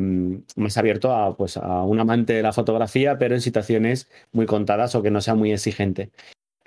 más 0.56 0.76
abierto 0.76 1.14
a, 1.14 1.35
pues, 1.35 1.56
a 1.56 1.83
un 1.85 1.99
amante 2.00 2.35
de 2.35 2.42
la 2.42 2.52
fotografía, 2.52 3.16
pero 3.18 3.35
en 3.35 3.40
situaciones 3.40 4.11
muy 4.33 4.44
contadas 4.47 4.94
o 4.94 5.02
que 5.02 5.11
no 5.11 5.23
sea 5.23 5.35
muy 5.35 5.52
exigente. 5.52 6.11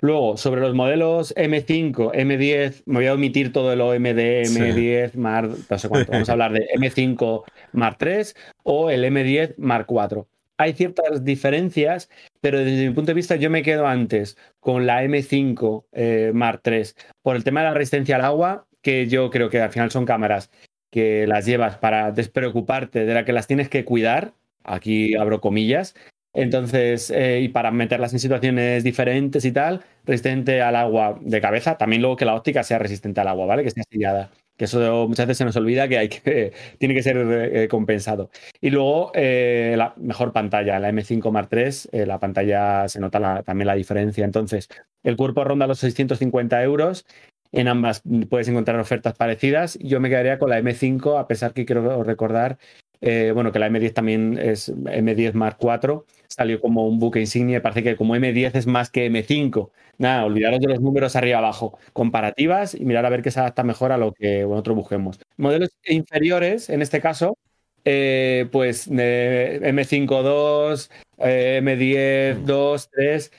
Luego, 0.00 0.36
sobre 0.36 0.60
los 0.60 0.74
modelos 0.74 1.34
M5, 1.34 2.12
M10, 2.14 2.82
me 2.86 2.94
voy 2.94 3.06
a 3.06 3.14
omitir 3.14 3.52
todo 3.52 3.72
el 3.72 3.80
OMD, 3.80 4.44
M10, 4.46 5.14
Mar, 5.14 5.48
no 5.68 5.78
sé 5.78 5.88
cuánto. 5.88 6.12
Vamos 6.12 6.28
a 6.28 6.32
hablar 6.32 6.52
de 6.52 6.68
M5 6.76 7.42
Mark 7.72 7.96
3 7.98 8.36
o 8.62 8.90
el 8.90 9.04
M10 9.04 9.54
Mark 9.58 9.86
4. 9.86 10.28
Hay 10.56 10.72
ciertas 10.74 11.24
diferencias, 11.24 12.10
pero 12.40 12.58
desde 12.58 12.88
mi 12.88 12.94
punto 12.94 13.10
de 13.10 13.14
vista 13.14 13.36
yo 13.36 13.50
me 13.50 13.62
quedo 13.62 13.86
antes 13.86 14.36
con 14.60 14.86
la 14.86 15.02
M5 15.02 15.84
eh, 15.92 16.30
Mark 16.32 16.60
3 16.62 16.96
por 17.22 17.34
el 17.34 17.42
tema 17.42 17.60
de 17.60 17.66
la 17.66 17.74
resistencia 17.74 18.16
al 18.16 18.24
agua, 18.24 18.66
que 18.82 19.08
yo 19.08 19.30
creo 19.30 19.50
que 19.50 19.60
al 19.60 19.70
final 19.70 19.90
son 19.90 20.04
cámaras 20.04 20.50
que 20.90 21.26
las 21.26 21.44
llevas 21.44 21.76
para 21.76 22.12
despreocuparte 22.12 23.04
de 23.04 23.14
la 23.14 23.24
que 23.24 23.32
las 23.32 23.46
tienes 23.46 23.68
que 23.68 23.84
cuidar, 23.84 24.32
aquí 24.64 25.16
abro 25.16 25.40
comillas, 25.40 25.94
entonces, 26.34 27.10
eh, 27.10 27.40
y 27.40 27.48
para 27.48 27.70
meterlas 27.70 28.12
en 28.12 28.18
situaciones 28.18 28.84
diferentes 28.84 29.44
y 29.44 29.52
tal, 29.52 29.82
resistente 30.04 30.60
al 30.62 30.76
agua 30.76 31.18
de 31.20 31.40
cabeza, 31.40 31.78
también 31.78 32.02
luego 32.02 32.16
que 32.16 32.24
la 32.24 32.34
óptica 32.34 32.62
sea 32.62 32.78
resistente 32.78 33.20
al 33.20 33.28
agua, 33.28 33.46
¿vale? 33.46 33.62
Que 33.62 33.68
esté 33.68 33.82
sellada. 33.90 34.30
Que 34.56 34.64
eso 34.64 35.06
muchas 35.08 35.26
veces 35.26 35.38
se 35.38 35.44
nos 35.44 35.56
olvida 35.56 35.88
que 35.88 35.98
hay 35.98 36.08
que 36.08 36.52
tiene 36.78 36.94
que 36.94 37.02
ser 37.02 37.16
eh, 37.16 37.68
compensado. 37.68 38.30
Y 38.60 38.70
luego 38.70 39.12
eh, 39.14 39.74
la 39.78 39.94
mejor 39.96 40.32
pantalla, 40.32 40.78
la 40.78 40.90
M5 40.90 41.30
Mark 41.30 41.48
III, 41.52 42.06
la 42.06 42.18
pantalla 42.18 42.88
se 42.88 43.00
nota 43.00 43.42
también 43.42 43.66
la 43.66 43.74
diferencia. 43.74 44.24
Entonces, 44.24 44.68
el 45.02 45.16
cuerpo 45.16 45.44
ronda 45.44 45.66
los 45.66 45.78
650 45.78 46.62
euros 46.62 47.06
en 47.52 47.68
ambas 47.68 48.02
puedes 48.28 48.48
encontrar 48.48 48.78
ofertas 48.78 49.14
parecidas. 49.16 49.78
Yo 49.80 50.00
me 50.00 50.10
quedaría 50.10 50.38
con 50.38 50.50
la 50.50 50.60
M5, 50.60 51.18
a 51.18 51.26
pesar 51.26 51.54
que 51.54 51.64
quiero 51.64 52.02
recordar, 52.02 52.58
eh, 53.00 53.32
bueno, 53.34 53.52
que 53.52 53.58
la 53.58 53.68
M10 53.68 53.92
también 53.92 54.38
es 54.38 54.70
M10 54.74 55.32
Mark 55.34 55.58
IV, 55.60 56.04
salió 56.26 56.60
como 56.60 56.86
un 56.88 56.98
buque 56.98 57.20
insignia. 57.20 57.62
Parece 57.62 57.82
que 57.82 57.96
como 57.96 58.16
M10 58.16 58.54
es 58.54 58.66
más 58.66 58.90
que 58.90 59.10
M5. 59.10 59.70
Nada, 59.98 60.24
olvidaros 60.24 60.60
de 60.60 60.68
los 60.68 60.80
números 60.80 61.16
arriba 61.16 61.38
abajo. 61.38 61.78
Comparativas 61.92 62.74
y 62.74 62.84
mirar 62.84 63.06
a 63.06 63.10
ver 63.10 63.22
qué 63.22 63.30
se 63.30 63.40
adapta 63.40 63.62
mejor 63.62 63.92
a 63.92 63.98
lo 63.98 64.12
que 64.12 64.42
nosotros 64.42 64.76
busquemos. 64.76 65.20
Modelos 65.36 65.70
inferiores, 65.84 66.70
en 66.70 66.82
este 66.82 67.00
caso, 67.00 67.36
eh, 67.84 68.48
pues 68.52 68.88
M5 68.90 70.22
2, 70.22 70.90
M10 71.18 72.44
2, 72.44 72.90
3 72.90 73.32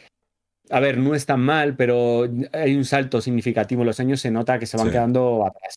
a 0.72 0.80
ver, 0.80 0.98
no 0.98 1.16
es 1.16 1.26
tan 1.26 1.40
mal, 1.40 1.76
pero 1.76 2.28
hay 2.54 2.76
un 2.76 2.86
salto 2.86 3.22
significativo 3.22 3.82
en 3.82 3.88
los 3.88 4.00
años, 4.00 4.22
se 4.22 4.32
nota 4.32 4.60
que 4.60 4.68
se 4.68 4.78
van 4.78 4.92
quedando 4.92 5.46
atrás. 5.46 5.76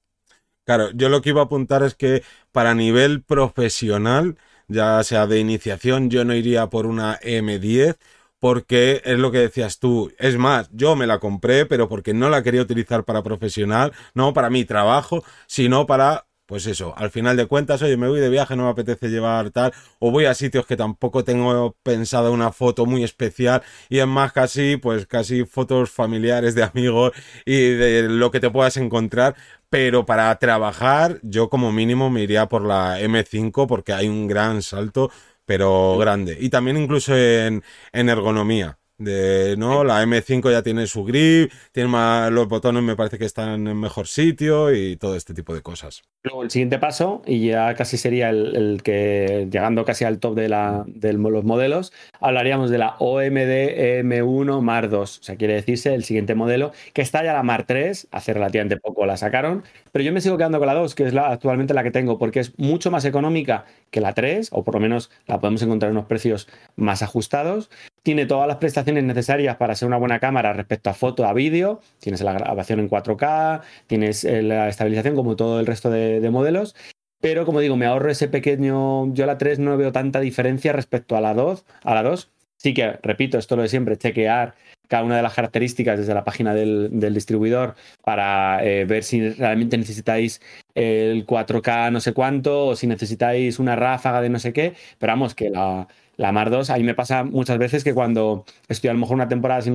Claro, 0.65 0.91
yo 0.93 1.09
lo 1.09 1.23
que 1.23 1.31
iba 1.31 1.41
a 1.41 1.45
apuntar 1.45 1.83
es 1.83 1.95
que 1.95 2.23
para 2.53 2.75
nivel 2.75 3.23
profesional, 3.23 4.37
ya 4.69 5.03
sea 5.03 5.27
de 5.27 5.41
iniciación, 5.41 6.09
yo 6.09 6.25
no 6.25 6.35
iría 6.35 6.69
por 6.71 6.87
una 6.87 7.19
M10 7.23 7.99
porque 8.39 9.03
es 9.05 9.19
lo 9.19 9.31
que 9.33 9.39
decías 9.39 9.79
tú. 9.81 10.13
Es 10.19 10.37
más, 10.39 10.69
yo 10.73 10.95
me 10.97 11.07
la 11.07 11.19
compré, 11.19 11.67
pero 11.67 11.89
porque 11.89 12.15
no 12.15 12.29
la 12.29 12.43
quería 12.43 12.63
utilizar 12.63 13.05
para 13.05 13.23
profesional, 13.23 13.93
no 14.15 14.33
para 14.35 14.51
mi 14.51 14.65
trabajo, 14.65 15.25
sino 15.47 15.87
para 15.87 16.27
pues 16.47 16.67
eso, 16.67 16.95
al 16.97 17.11
final 17.11 17.37
de 17.37 17.47
cuentas, 17.47 17.81
oye, 17.83 17.97
me 17.97 18.09
voy 18.09 18.21
de 18.21 18.29
viaje, 18.29 18.57
no 18.57 18.65
me 18.65 18.71
apetece 18.71 19.09
llevar 19.09 19.51
tal, 19.51 19.73
o 20.01 20.11
voy 20.11 20.27
a 20.27 20.35
sitios 20.35 20.67
que 20.67 20.77
tampoco 20.77 21.25
tengo 21.25 21.77
pensado 21.83 22.33
una 22.33 22.53
foto 22.53 22.85
muy 22.87 23.05
especial 23.05 23.63
y 23.89 23.99
es 24.01 24.07
más 24.07 24.33
casi, 24.33 24.77
pues 24.77 25.07
casi 25.07 25.45
fotos 25.45 25.91
familiares 25.91 26.55
de 26.55 26.65
amigos 26.65 27.13
y 27.47 27.71
de 27.71 28.03
lo 28.09 28.31
que 28.31 28.41
te 28.41 28.51
puedas 28.51 28.77
encontrar, 28.77 29.37
pero 29.71 30.05
para 30.05 30.37
trabajar 30.39 31.19
yo 31.23 31.49
como 31.49 31.73
mínimo 31.73 32.11
me 32.11 32.23
iría 32.23 32.49
por 32.49 32.65
la 32.65 33.01
M5 33.01 33.67
porque 33.67 33.93
hay 33.93 34.09
un 34.09 34.27
gran 34.27 34.63
salto, 34.63 35.11
pero 35.47 35.97
grande. 35.99 36.37
Y 36.41 36.51
también 36.51 36.77
incluso 36.77 37.17
en, 37.17 37.63
en 37.93 38.09
ergonomía. 38.09 38.79
De, 38.99 39.57
¿no? 39.57 39.83
La 39.83 40.03
M5 40.05 40.51
ya 40.51 40.63
tiene 40.63 40.87
su 40.87 41.05
grip, 41.05 41.51
tiene 41.73 41.89
más, 41.89 42.31
los 42.31 42.47
botones 42.47 42.83
me 42.83 42.95
parece 42.95 43.19
que 43.19 43.25
están 43.25 43.67
en 43.67 43.81
mejor 43.81 44.07
sitio 44.07 44.73
y 44.73 44.97
todo 44.97 45.17
este 45.17 45.35
tipo 45.35 45.55
de 45.55 45.63
cosas. 45.63 46.03
Luego 46.23 46.45
el 46.45 46.51
siguiente 46.51 46.79
paso, 46.79 47.23
y 47.27 47.49
ya 47.49 47.75
casi 47.75 47.97
sería 47.97 48.31
el, 48.31 48.81
que, 48.85 49.49
llegando 49.51 49.85
casi 49.85 50.05
al 50.05 50.21
top 50.21 50.37
de, 50.37 50.49
la, 50.49 50.85
de 50.87 51.15
los 51.15 51.43
modelos, 51.43 51.93
hablaríamos 52.21 52.71
de 52.71 52.79
la 52.79 52.95
OMD 53.01 54.05
M1 54.05 54.61
Mar 54.61 54.89
2. 54.89 55.19
O 55.19 55.23
sea, 55.23 55.37
quiere 55.37 55.55
decirse 55.55 55.95
el 55.95 56.05
siguiente 56.05 56.37
modelo, 56.37 56.71
que 56.93 57.03
está 57.03 57.25
ya 57.25 57.33
la 57.33 57.43
Mar 57.43 57.65
3, 57.67 58.09
hace 58.13 58.35
relativamente 58.35 58.77
poco 58.77 59.05
la 59.05 59.17
sacaron, 59.17 59.65
pero 59.91 60.05
yo 60.05 60.13
me 60.13 60.21
sigo 60.21 60.37
quedando 60.37 60.59
con 60.59 60.69
la 60.69 60.75
2, 60.75 60.95
que 60.95 61.05
es 61.05 61.15
la, 61.15 61.31
actualmente 61.31 61.75
la 61.75 61.83
que 61.83 61.91
tengo, 61.91 62.19
porque 62.19 62.39
es 62.39 62.57
mucho 62.57 62.93
más 62.93 63.05
económica 63.05 63.65
que 63.91 64.01
la 64.01 64.15
3, 64.15 64.51
o 64.53 64.63
por 64.63 64.75
lo 64.75 64.81
menos 64.81 65.11
la 65.27 65.41
podemos 65.41 65.63
encontrar 65.63 65.91
en 65.91 65.97
unos 65.97 66.09
precios 66.09 66.47
más 66.77 67.03
ajustados. 67.03 67.69
Tiene 68.05 68.27
todas 68.27 68.49
las 68.49 68.57
prestaciones 68.57 68.82
necesarias 68.87 69.57
para 69.57 69.75
ser 69.75 69.89
una 69.89 69.97
buena 69.97 70.19
cámara 70.19 70.53
respecto 70.53 70.91
a 70.91 70.95
foto, 70.95 71.27
a 71.27 71.33
vídeo. 71.33 71.81
Tienes 72.01 72.21
la 72.23 72.33
grabación 72.33 72.81
en 72.81 72.89
4K, 72.89 73.63
tienes 73.87 74.25
eh, 74.25 74.43
la 74.43 74.69
estabilización 74.69 75.15
como 75.15 75.37
todo 75.37 75.61
el 75.61 75.67
resto 75.67 75.91
de, 75.91 76.29
modelos. 76.31 76.75
Pero 77.21 77.47
como 77.47 77.61
digo, 77.61 77.77
me 77.77 77.87
ahorro 77.87 78.11
ese 78.11 78.29
pequeño. 78.29 79.13
Yo 79.15 79.27
la 79.27 79.39
3 79.39 79.59
no 79.61 79.77
veo 79.77 79.93
tanta 79.93 80.21
diferencia 80.21 80.73
respecto 80.73 81.17
a 81.17 81.21
la 81.21 81.35
2. 81.35 81.65
A 81.85 81.95
la 81.95 82.03
2. 82.03 82.31
Sí 82.57 82.75
que, 82.75 82.99
repito, 83.03 83.39
esto 83.39 83.57
lo 83.57 83.63
de 83.63 83.69
siempre, 83.69 83.97
chequear 83.97 84.55
cada 84.89 85.05
una 85.05 85.17
de 85.17 85.23
las 85.23 85.33
características 85.33 85.99
desde 85.99 86.13
la 86.13 86.23
página 86.23 86.55
del, 86.55 87.15
distribuidor 87.15 87.77
para 88.05 88.63
eh, 88.63 88.85
ver 88.85 89.03
si 89.05 89.31
realmente 89.31 89.79
necesitáis 89.79 90.43
el 90.75 91.27
4K 91.27 91.91
no 91.91 92.01
sé 92.01 92.13
cuánto 92.13 92.67
o 92.67 92.77
si 92.77 92.87
necesitáis 92.87 93.59
una 93.59 93.75
ráfaga 93.75 94.21
de 94.21 94.29
no 94.29 94.39
sé 94.39 94.53
qué. 94.53 94.75
Pero 94.99 95.13
vamos, 95.13 95.35
que 95.35 95.49
la, 95.49 95.89
la 96.23 96.31
Mar 96.31 96.51
2, 96.51 96.71
a 96.71 96.77
mí 96.77 96.85
me 96.85 96.95
pasa 96.95 97.25
muchas 97.25 97.59
veces 97.59 97.83
que 97.83 97.95
cuando 97.95 98.45
estoy 98.69 98.91
a 98.91 98.93
lo 98.93 99.01
mejor 99.01 99.17
una 99.17 99.27
temporada 99.27 99.61
sin, 99.61 99.75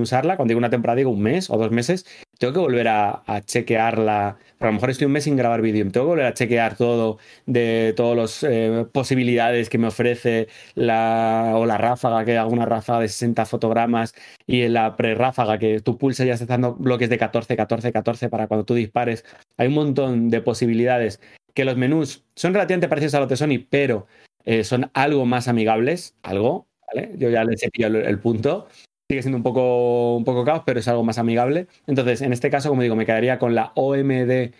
usarla, 0.00 0.36
cuando 0.36 0.50
digo 0.50 0.58
una 0.58 0.68
temporada 0.68 0.96
digo 0.96 1.10
un 1.10 1.22
mes 1.22 1.48
o 1.50 1.56
dos 1.56 1.70
meses, 1.70 2.04
tengo 2.36 2.52
que 2.52 2.58
volver 2.58 2.88
a, 2.88 3.22
chequearla. 3.46 4.36
Pero 4.58 4.68
a 4.68 4.72
lo 4.72 4.74
mejor 4.74 4.90
estoy 4.90 5.06
un 5.06 5.12
mes 5.12 5.22
sin 5.22 5.36
grabar 5.36 5.62
vídeo, 5.62 5.84
tengo 5.92 6.06
que 6.06 6.10
volver 6.10 6.26
a 6.26 6.34
chequear 6.34 6.76
todo 6.76 7.18
de 7.46 7.94
todas 7.96 8.16
las 8.16 8.42
eh, 8.42 8.86
posibilidades 8.90 9.70
que 9.70 9.78
me 9.78 9.86
ofrece 9.86 10.48
la, 10.74 11.52
o 11.54 11.64
la 11.64 11.78
ráfaga, 11.78 12.24
que 12.24 12.32
hay 12.32 12.38
alguna 12.38 12.66
ráfaga 12.66 12.98
de 12.98 13.08
60 13.08 13.46
fotogramas 13.46 14.16
y 14.48 14.62
en 14.62 14.72
la 14.74 14.96
pre-ráfaga 14.96 15.60
que 15.60 15.80
tú 15.80 15.96
pulsas 15.96 16.26
ya 16.26 16.32
estás 16.32 16.48
dando 16.48 16.74
bloques 16.74 17.08
de 17.08 17.18
14, 17.18 17.54
14, 17.54 17.92
14 17.92 18.28
para 18.28 18.48
cuando 18.48 18.64
tú 18.64 18.74
dispares. 18.74 19.24
Hay 19.58 19.68
un 19.68 19.74
montón 19.74 20.28
de 20.28 20.40
posibilidades 20.40 21.20
que 21.54 21.64
los 21.64 21.76
menús 21.76 22.24
son 22.34 22.52
relativamente 22.52 22.88
parecidos 22.88 23.14
a 23.14 23.20
los 23.20 23.28
de 23.28 23.36
Sony, 23.36 23.64
pero 23.70 24.08
eh, 24.44 24.64
son 24.64 24.90
algo 24.94 25.26
más 25.26 25.48
amigables, 25.48 26.14
algo, 26.22 26.66
¿vale? 26.86 27.12
Yo 27.16 27.30
ya 27.30 27.44
les 27.44 27.62
he 27.62 27.70
pillado 27.70 27.98
el, 27.98 28.18
punto. 28.18 28.68
Sigue 29.08 29.22
siendo 29.22 29.36
un 29.36 29.42
poco, 29.42 30.16
un 30.16 30.24
poco 30.24 30.44
caos, 30.44 30.62
pero 30.64 30.80
es 30.80 30.88
algo 30.88 31.04
más 31.04 31.18
amigable. 31.18 31.66
Entonces, 31.86 32.22
en 32.22 32.32
este 32.32 32.50
caso, 32.50 32.68
como 32.68 32.82
digo, 32.82 32.96
me 32.96 33.06
quedaría 33.06 33.38
con 33.38 33.54
la 33.54 33.72
OMD 33.74 34.52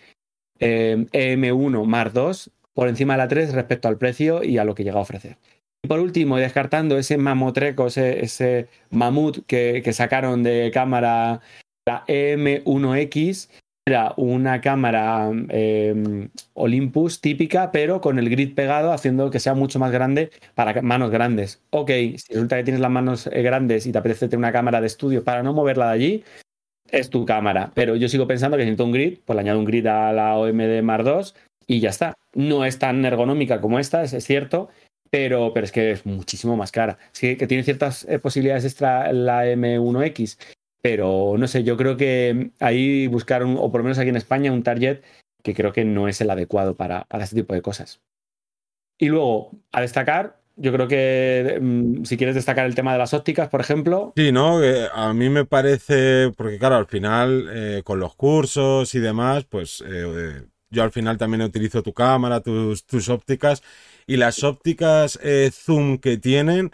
EM1 0.59 1.83
eh, 1.83 1.87
Mark 1.87 2.13
II 2.15 2.51
por 2.73 2.87
encima 2.87 3.13
de 3.13 3.17
la 3.17 3.27
3 3.27 3.53
respecto 3.53 3.87
al 3.87 3.97
precio 3.97 4.43
y 4.43 4.57
a 4.57 4.63
lo 4.63 4.75
que 4.75 4.83
llega 4.83 4.99
a 4.99 5.03
ofrecer. 5.03 5.37
Y 5.83 5.87
por 5.87 5.99
último, 5.99 6.37
descartando 6.37 6.97
ese 6.97 7.17
mamotreco, 7.17 7.87
ese, 7.87 8.23
ese 8.23 8.67
mamut 8.89 9.45
que, 9.45 9.81
que 9.83 9.93
sacaron 9.93 10.41
de 10.43 10.71
cámara, 10.73 11.41
la 11.87 12.03
EM1X, 12.07 13.49
era 13.87 14.13
una 14.17 14.61
cámara 14.61 15.29
em, 15.49 16.29
Olympus 16.55 17.21
típica, 17.21 17.71
pero 17.71 18.01
con 18.01 18.17
el 18.17 18.31
grid 18.31 18.55
pegado, 18.55 18.91
haciendo 18.91 19.29
que 19.29 19.39
sea 19.39 19.53
mucho 19.53 19.77
más 19.77 19.91
grande 19.91 20.31
para 20.55 20.81
manos 20.81 21.11
grandes. 21.11 21.61
Ok, 21.69 21.89
si 21.89 22.33
resulta 22.33 22.57
que 22.57 22.63
tienes 22.63 22.81
las 22.81 22.89
manos 22.89 23.27
eh, 23.27 23.43
grandes 23.43 23.85
y 23.85 23.91
te 23.91 23.99
apetece 23.99 24.27
tener 24.27 24.39
una 24.39 24.51
cámara 24.51 24.81
de 24.81 24.87
estudio 24.87 25.23
para 25.23 25.43
no 25.43 25.53
moverla 25.53 25.87
de 25.89 25.93
allí, 25.93 26.23
es 26.89 27.11
tu 27.11 27.25
cámara. 27.25 27.71
Pero 27.75 27.95
yo 27.95 28.09
sigo 28.09 28.25
pensando 28.25 28.57
que 28.57 28.63
si 28.63 28.69
necesito 28.69 28.85
un 28.85 28.91
grid, 28.91 29.19
pues 29.23 29.35
le 29.35 29.41
añado 29.41 29.59
un 29.59 29.65
grid 29.65 29.85
a 29.85 30.11
la 30.13 30.35
OMD 30.35 30.81
Mark 30.81 31.05
II 31.05 31.31
y 31.67 31.79
ya 31.79 31.89
está. 31.89 32.15
No 32.33 32.65
es 32.65 32.79
tan 32.79 33.05
ergonómica 33.05 33.61
como 33.61 33.77
esta, 33.77 34.03
es, 34.03 34.11
cierto, 34.25 34.69
pero, 35.11 35.53
pero, 35.53 35.63
es 35.63 35.71
que 35.71 35.91
es 35.91 36.07
muchísimo 36.07 36.57
más 36.57 36.71
cara. 36.71 36.97
Sí 37.11 37.35
que 37.35 37.45
tiene 37.45 37.63
ciertas 37.63 38.03
eh, 38.09 38.17
posibilidades 38.17 38.65
extra 38.65 39.13
la 39.13 39.45
M1X 39.45 40.39
pero 40.85 41.33
no 41.35 41.47
sé, 41.47 41.63
yo 41.63 41.77
creo 41.77 41.97
que 41.97 42.51
ahí 42.59 43.07
buscaron, 43.07 43.57
o 43.57 43.71
por 43.71 43.79
lo 43.79 43.85
menos 43.85 43.97
aquí 43.97 44.09
en 44.09 44.17
España, 44.17 44.51
un 44.51 44.61
target 44.61 45.01
que 45.41 45.55
creo 45.55 45.73
que 45.73 45.83
no 45.83 46.07
es 46.07 46.21
el 46.21 46.29
adecuado 46.29 46.75
para, 46.75 47.05
para 47.05 47.23
este 47.23 47.37
tipo 47.37 47.55
de 47.55 47.63
cosas. 47.63 48.01
Y 48.99 49.07
luego, 49.07 49.49
a 49.71 49.81
destacar, 49.81 50.43
yo 50.55 50.71
creo 50.71 50.87
que 50.87 51.57
mm, 51.59 52.03
si 52.03 52.17
quieres 52.17 52.35
destacar 52.35 52.67
el 52.67 52.75
tema 52.75 52.93
de 52.93 52.99
las 52.99 53.15
ópticas, 53.15 53.49
por 53.49 53.61
ejemplo. 53.61 54.13
Sí, 54.15 54.31
¿no? 54.31 54.59
a 54.93 55.11
mí 55.15 55.27
me 55.27 55.45
parece, 55.45 56.31
porque 56.37 56.59
claro, 56.59 56.75
al 56.75 56.85
final, 56.85 57.49
eh, 57.51 57.81
con 57.83 57.99
los 57.99 58.15
cursos 58.15 58.93
y 58.93 58.99
demás, 58.99 59.43
pues 59.45 59.83
eh, 59.87 60.43
yo 60.69 60.83
al 60.83 60.91
final 60.91 61.17
también 61.17 61.41
utilizo 61.41 61.81
tu 61.81 61.93
cámara, 61.93 62.41
tus, 62.41 62.85
tus 62.85 63.09
ópticas, 63.09 63.63
y 64.05 64.17
las 64.17 64.43
ópticas 64.43 65.17
eh, 65.23 65.49
zoom 65.51 65.97
que 65.97 66.17
tienen 66.17 66.71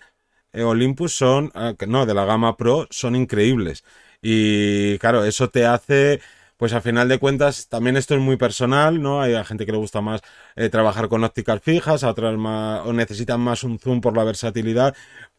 Olympus 0.53 1.13
son, 1.13 1.51
ah, 1.55 1.73
no, 1.87 2.05
de 2.05 2.13
la 2.13 2.25
gama 2.25 2.57
Pro, 2.57 2.87
son 2.89 3.15
increíbles. 3.15 3.83
Y 4.21 4.97
claro, 4.99 5.25
eso 5.25 5.49
te 5.49 5.65
hace 5.65 6.21
pues 6.61 6.73
a 6.73 6.81
final 6.81 7.09
de 7.09 7.17
cuentas 7.17 7.69
también 7.69 7.97
esto 7.97 8.13
es 8.13 8.21
muy 8.21 8.37
personal, 8.37 9.01
¿no? 9.01 9.19
Hay 9.19 9.33
gente 9.45 9.65
que 9.65 9.71
le 9.71 9.79
gusta 9.79 9.99
más 9.99 10.21
eh, 10.55 10.69
trabajar 10.69 11.09
con 11.09 11.23
ópticas 11.23 11.59
fijas, 11.59 12.03
a 12.03 12.11
otras 12.11 12.37
más, 12.37 12.85
o 12.85 12.93
necesitan 12.93 13.41
más 13.41 13.63
un 13.63 13.79
zoom 13.79 13.99
por 13.99 14.15
la 14.15 14.23
versatilidad, 14.23 14.95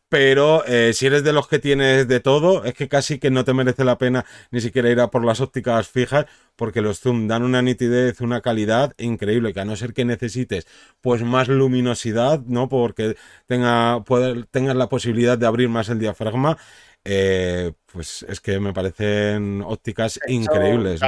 pero 0.09 0.65
eh, 0.67 0.93
si 0.95 1.07
eres 1.07 1.25
de 1.25 1.33
los 1.33 1.49
que 1.49 1.59
tienes 1.59 2.09
de 2.09 2.21
todo, 2.21 2.65
es 2.65 2.75
que 2.75 2.89
casi 2.89 3.19
que 3.21 3.31
no 3.31 3.45
te 3.45 3.55
merece 3.55 3.85
la 3.85 3.99
pena 3.99 4.27
ni 4.51 4.61
siquiera 4.61 4.91
ir 4.91 5.01
a 5.01 5.11
por 5.11 5.25
las 5.25 5.41
ópticas 5.41 5.89
fijas, 5.89 6.27
porque 6.63 6.81
los 6.81 7.01
zoom 7.01 7.27
dan 7.27 7.43
una 7.43 7.61
nitidez, 7.61 8.21
una 8.21 8.41
calidad 8.41 8.95
increíble, 8.97 9.53
que 9.53 9.59
a 9.59 9.65
no 9.65 9.75
ser 9.75 9.93
que 9.93 10.05
necesites 10.05 10.69
pues 11.01 11.25
más 11.25 11.49
luminosidad, 11.49 12.39
¿no? 12.47 12.69
Porque 12.69 13.17
tenga, 13.49 14.05
tengas 14.53 14.77
la 14.77 14.89
posibilidad 14.89 15.37
de 15.37 15.47
abrir 15.47 15.69
más 15.69 15.89
el 15.89 15.99
diafragma, 15.99 16.57
eh, 17.05 17.73
pues 17.87 18.25
es 18.29 18.41
que 18.41 18.61
me 18.61 18.73
parecen 18.73 19.61
ópticas 19.67 20.21
increíbles 20.29 21.01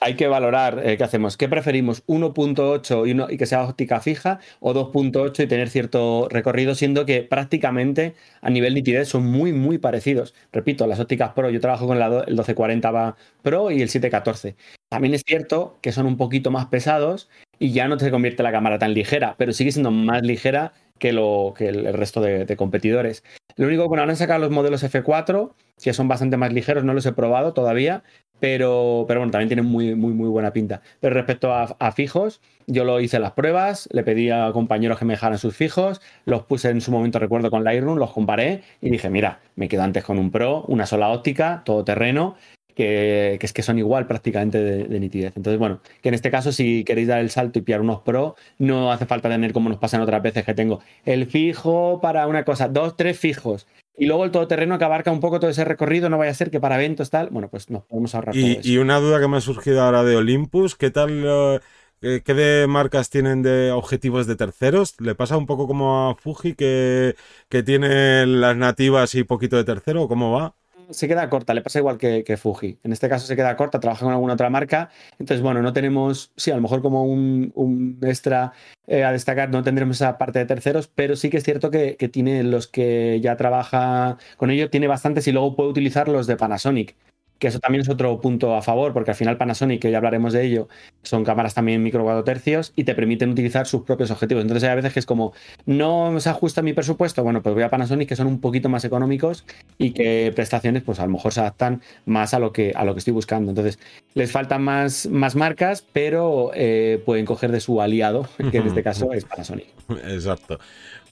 hay 0.00 0.14
que 0.14 0.26
valorar 0.26 0.82
eh, 0.84 0.96
qué 0.96 1.04
hacemos. 1.04 1.36
¿Qué 1.36 1.48
preferimos? 1.48 2.06
¿1.8 2.06 3.30
y, 3.32 3.36
que 3.36 3.46
sea 3.46 3.64
óptica 3.64 4.00
fija 4.00 4.40
o 4.60 4.74
2.8 4.74 5.44
y 5.44 5.46
tener 5.46 5.68
cierto 5.70 6.28
recorrido, 6.30 6.74
siendo 6.74 7.06
que 7.06 7.22
prácticamente 7.22 8.14
a 8.40 8.50
nivel 8.50 8.74
nitidez 8.74 9.08
son 9.08 9.26
muy, 9.26 9.52
muy 9.52 9.78
parecidos? 9.78 10.34
Repito, 10.52 10.86
las 10.86 11.00
ópticas 11.00 11.32
Pro, 11.32 11.50
yo 11.50 11.60
trabajo 11.60 11.86
con 11.86 11.96
el 11.96 12.10
1240 12.10 13.16
Pro 13.42 13.70
y 13.70 13.82
el 13.82 13.88
714. 13.88 14.56
También 14.88 15.14
es 15.14 15.22
cierto 15.26 15.78
que 15.82 15.92
son 15.92 16.06
un 16.06 16.16
poquito 16.16 16.50
más 16.50 16.66
pesados 16.66 17.28
y 17.58 17.72
ya 17.72 17.88
no 17.88 17.96
te 17.96 18.10
convierte 18.10 18.42
la 18.42 18.52
cámara 18.52 18.78
tan 18.78 18.94
ligera, 18.94 19.34
pero 19.38 19.52
sigue 19.52 19.72
siendo 19.72 19.90
más 19.90 20.22
ligera 20.22 20.72
que, 20.98 21.12
lo, 21.12 21.54
que 21.56 21.68
el 21.68 21.92
resto 21.92 22.20
de, 22.20 22.56
competidores. 22.56 23.24
Lo 23.56 23.66
único 23.66 23.82
que 23.84 23.88
bueno, 23.88 24.02
han 24.02 24.16
sacado 24.16 24.40
los 24.40 24.50
modelos 24.50 24.82
F4, 24.82 25.52
que 25.82 25.92
son 25.92 26.08
bastante 26.08 26.36
más 26.36 26.52
ligeros, 26.52 26.84
no 26.84 26.94
los 26.94 27.06
he 27.06 27.12
probado 27.12 27.52
todavía, 27.52 28.02
pero, 28.40 29.04
pero 29.06 29.20
bueno, 29.20 29.30
también 29.30 29.48
tienen 29.48 29.66
muy, 29.66 29.94
muy, 29.94 30.12
muy 30.12 30.28
buena 30.28 30.52
pinta. 30.52 30.82
Pero 31.00 31.14
respecto 31.14 31.52
a, 31.52 31.92
fijos, 31.92 32.40
yo 32.66 32.84
lo 32.84 33.00
hice 33.00 33.18
las 33.18 33.32
pruebas, 33.32 33.88
le 33.92 34.02
pedí 34.02 34.30
a 34.30 34.50
compañeros 34.52 34.98
que 34.98 35.04
me 35.04 35.14
dejaran 35.14 35.38
sus 35.38 35.56
fijos, 35.56 36.00
los 36.24 36.42
puse 36.42 36.70
en 36.70 36.80
su 36.80 36.90
momento, 36.90 37.18
recuerdo, 37.18 37.50
con 37.50 37.64
Lightroom, 37.64 37.98
los 37.98 38.12
comparé 38.12 38.62
y 38.80 38.90
dije, 38.90 39.08
mira, 39.08 39.40
me 39.56 39.68
quedo 39.68 39.82
antes 39.82 40.04
con 40.04 40.18
un 40.18 40.30
Pro, 40.30 40.64
una 40.68 40.86
sola 40.86 41.10
óptica, 41.10 41.62
todo 41.64 41.84
terreno, 41.84 42.36
que, 42.74 43.38
es 43.40 43.52
que 43.52 43.62
son 43.62 43.78
igual 43.78 44.06
prácticamente 44.06 44.58
de, 44.62 45.00
nitidez. 45.00 45.36
Entonces, 45.36 45.58
bueno, 45.58 45.80
que 46.02 46.08
en 46.08 46.14
este 46.14 46.30
caso, 46.30 46.52
si 46.52 46.84
queréis 46.84 47.08
dar 47.08 47.20
el 47.20 47.30
salto 47.30 47.58
y 47.58 47.62
pillar 47.62 47.80
unos 47.80 48.00
Pro, 48.00 48.36
no 48.58 48.92
hace 48.92 49.06
falta 49.06 49.28
tener, 49.28 49.52
como 49.52 49.68
nos 49.68 49.78
pasan 49.78 50.00
otras 50.00 50.22
veces, 50.22 50.44
que 50.44 50.54
tengo 50.54 50.80
el 51.04 51.26
fijo 51.26 52.00
para 52.00 52.26
una 52.26 52.44
cosa, 52.44 52.68
dos, 52.68 52.96
tres 52.96 53.18
fijos. 53.18 53.66
Y 53.96 54.06
luego 54.06 54.24
el 54.24 54.32
todoterreno 54.32 54.76
que 54.76 54.84
abarca 54.84 55.12
un 55.12 55.20
poco 55.20 55.38
todo 55.38 55.50
ese 55.50 55.64
recorrido, 55.64 56.08
no 56.08 56.18
vaya 56.18 56.32
a 56.32 56.34
ser 56.34 56.50
que 56.50 56.58
para 56.58 56.76
eventos 56.76 57.10
tal, 57.10 57.28
bueno, 57.30 57.48
pues 57.48 57.70
nos 57.70 57.84
podemos 57.84 58.14
ahorrar 58.14 58.36
y, 58.36 58.40
todo 58.40 58.60
eso. 58.60 58.68
Y 58.68 58.78
una 58.78 58.98
duda 58.98 59.20
que 59.20 59.28
me 59.28 59.36
ha 59.36 59.40
surgido 59.40 59.82
ahora 59.82 60.02
de 60.02 60.16
Olympus, 60.16 60.74
¿qué 60.74 60.90
tal, 60.90 61.60
eh, 62.02 62.20
qué 62.24 62.34
de 62.34 62.66
marcas 62.66 63.08
tienen 63.08 63.42
de 63.42 63.70
objetivos 63.70 64.26
de 64.26 64.34
terceros? 64.34 65.00
¿Le 65.00 65.14
pasa 65.14 65.36
un 65.36 65.46
poco 65.46 65.68
como 65.68 66.10
a 66.10 66.16
Fuji 66.16 66.54
que, 66.54 67.14
que 67.48 67.62
tiene 67.62 68.26
las 68.26 68.56
nativas 68.56 69.14
y 69.14 69.22
poquito 69.22 69.56
de 69.56 69.64
tercero? 69.64 70.08
¿Cómo 70.08 70.32
va? 70.32 70.56
Se 70.90 71.08
queda 71.08 71.28
corta, 71.30 71.54
le 71.54 71.62
pasa 71.62 71.78
igual 71.78 71.98
que, 71.98 72.36
Fuji. 72.36 72.78
En 72.82 72.92
este 72.92 73.08
caso 73.08 73.26
se 73.26 73.36
queda 73.36 73.56
corta, 73.56 73.80
trabaja 73.80 74.04
con 74.04 74.12
alguna 74.12 74.34
otra 74.34 74.50
marca. 74.50 74.90
Entonces, 75.18 75.42
bueno, 75.42 75.62
no 75.62 75.72
tenemos, 75.72 76.32
sí, 76.36 76.50
a 76.50 76.56
lo 76.56 76.62
mejor 76.62 76.82
como 76.82 77.04
un, 77.04 77.98
extra 78.02 78.52
eh, 78.86 79.04
a 79.04 79.12
destacar, 79.12 79.50
no 79.50 79.62
tendremos 79.62 79.96
esa 79.96 80.18
parte 80.18 80.38
de 80.38 80.46
terceros, 80.46 80.88
pero 80.88 81.16
sí 81.16 81.30
que 81.30 81.38
es 81.38 81.44
cierto 81.44 81.70
que, 81.70 81.96
que, 81.96 82.08
tiene 82.08 82.42
los 82.42 82.66
que 82.66 83.20
ya 83.22 83.36
trabaja 83.36 84.18
con 84.36 84.50
ellos, 84.50 84.70
tiene 84.70 84.88
bastantes 84.88 85.26
y 85.28 85.32
luego 85.32 85.56
puede 85.56 85.70
utilizar 85.70 86.08
los 86.08 86.26
de 86.26 86.36
Panasonic 86.36 86.94
que 87.38 87.48
eso 87.48 87.58
también 87.58 87.82
es 87.82 87.88
otro 87.88 88.20
punto 88.20 88.54
a 88.54 88.62
favor, 88.62 88.92
porque 88.92 89.10
al 89.10 89.16
final 89.16 89.36
Panasonic, 89.36 89.80
que 89.80 89.90
ya 89.90 89.98
hablaremos 89.98 90.32
de 90.32 90.44
ello, 90.44 90.68
son 91.02 91.24
cámaras 91.24 91.54
también 91.54 91.82
micro 91.82 92.02
4 92.04 92.24
tercios 92.24 92.72
y 92.76 92.84
te 92.84 92.94
permiten 92.94 93.30
utilizar 93.30 93.66
sus 93.66 93.82
propios 93.82 94.10
objetivos. 94.10 94.42
Entonces 94.42 94.64
hay 94.64 94.70
a 94.70 94.74
veces 94.74 94.92
que 94.92 95.00
es 95.00 95.06
como, 95.06 95.32
no 95.66 96.18
se 96.20 96.30
ajusta 96.30 96.62
mi 96.62 96.72
presupuesto, 96.72 97.22
bueno, 97.22 97.42
pues 97.42 97.54
voy 97.54 97.64
a 97.64 97.70
Panasonic 97.70 98.08
que 98.08 98.16
son 98.16 98.26
un 98.26 98.40
poquito 98.40 98.68
más 98.68 98.84
económicos 98.84 99.44
y 99.78 99.90
que 99.92 100.32
prestaciones 100.34 100.82
pues 100.82 101.00
a 101.00 101.06
lo 101.06 101.12
mejor 101.12 101.32
se 101.32 101.40
adaptan 101.40 101.82
más 102.06 102.34
a 102.34 102.38
lo 102.38 102.52
que, 102.52 102.72
a 102.74 102.84
lo 102.84 102.94
que 102.94 102.98
estoy 102.98 103.12
buscando. 103.12 103.50
Entonces 103.50 103.78
les 104.14 104.30
faltan 104.30 104.62
más, 104.62 105.06
más 105.06 105.36
marcas, 105.36 105.84
pero 105.92 106.50
eh, 106.54 107.02
pueden 107.04 107.26
coger 107.26 107.52
de 107.52 107.60
su 107.60 107.80
aliado, 107.80 108.28
que 108.50 108.58
en 108.58 108.66
este 108.66 108.82
caso 108.82 109.12
es 109.12 109.24
Panasonic. 109.24 109.66
Exacto. 110.06 110.58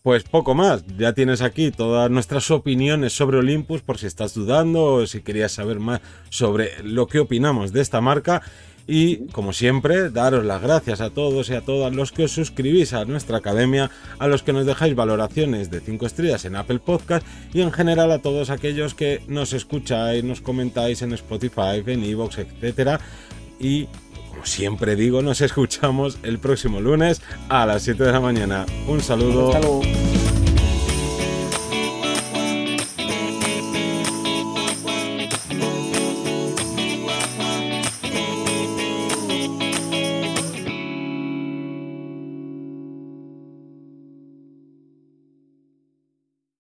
Pues 0.03 0.25
poco 0.25 0.57
más, 0.57 0.85
ya 0.99 1.13
tienes 1.13 1.43
aquí 1.43 1.71
todas 1.71 2.11
nuestras 2.11 2.51
opiniones 2.51 3.13
sobre 3.13 3.39
Olympus 3.39 3.83
por 3.83 3.99
si 3.99 4.07
estás 4.07 4.35
dudando 4.35 4.85
o 4.85 5.07
si 5.07 5.21
querías 5.21 5.53
saber 5.53 5.79
más 5.79 6.01
sobre 6.29 6.83
lo 6.83 7.07
que 7.07 7.21
opinamos 7.21 7.73
de 7.73 7.83
esta 7.83 8.01
marca. 8.01 8.43
Y 8.89 9.29
como 9.29 9.53
siempre, 9.53 10.11
daros 10.11 10.45
las 10.45 10.61
gracias 10.61 11.01
a 11.01 11.11
todos 11.11 11.51
y 11.51 11.55
a 11.55 11.61
todas 11.61 11.95
los 11.95 12.11
que 12.11 12.25
os 12.25 12.33
suscribís 12.33 12.95
a 12.95 13.05
nuestra 13.05 13.37
academia, 13.37 13.93
a 14.19 14.27
los 14.27 14.43
que 14.43 14.53
nos 14.53 14.67
dejáis 14.67 14.97
valoraciones 14.97 15.71
de 15.71 15.79
5 15.79 16.05
estrellas 16.05 16.45
en 16.47 16.57
Apple 16.57 16.81
Podcast 16.81 17.25
y 17.55 17.61
en 17.61 17.71
general 17.71 18.11
a 18.11 18.19
todos 18.19 18.51
aquellos 18.51 18.95
que 18.95 19.23
nos 19.29 19.53
escucháis, 19.53 20.25
nos 20.25 20.41
comentáis 20.41 21.03
en 21.03 21.13
Spotify, 21.13 21.81
en 21.87 22.03
Evox, 22.03 22.39
etc. 22.39 23.01
Y 23.61 23.87
como 24.33 24.47
siempre 24.47 24.97
digo, 24.97 25.21
nos 25.23 25.41
escuchamos 25.41 26.19
el 26.23 26.39
próximo 26.39 26.81
lunes 26.81 27.21
a 27.49 27.67
las 27.67 27.83
7 27.83 28.03
de 28.03 28.13
la 28.13 28.21
mañana. 28.21 28.67
Un 28.89 29.01
saludo. 29.03 29.53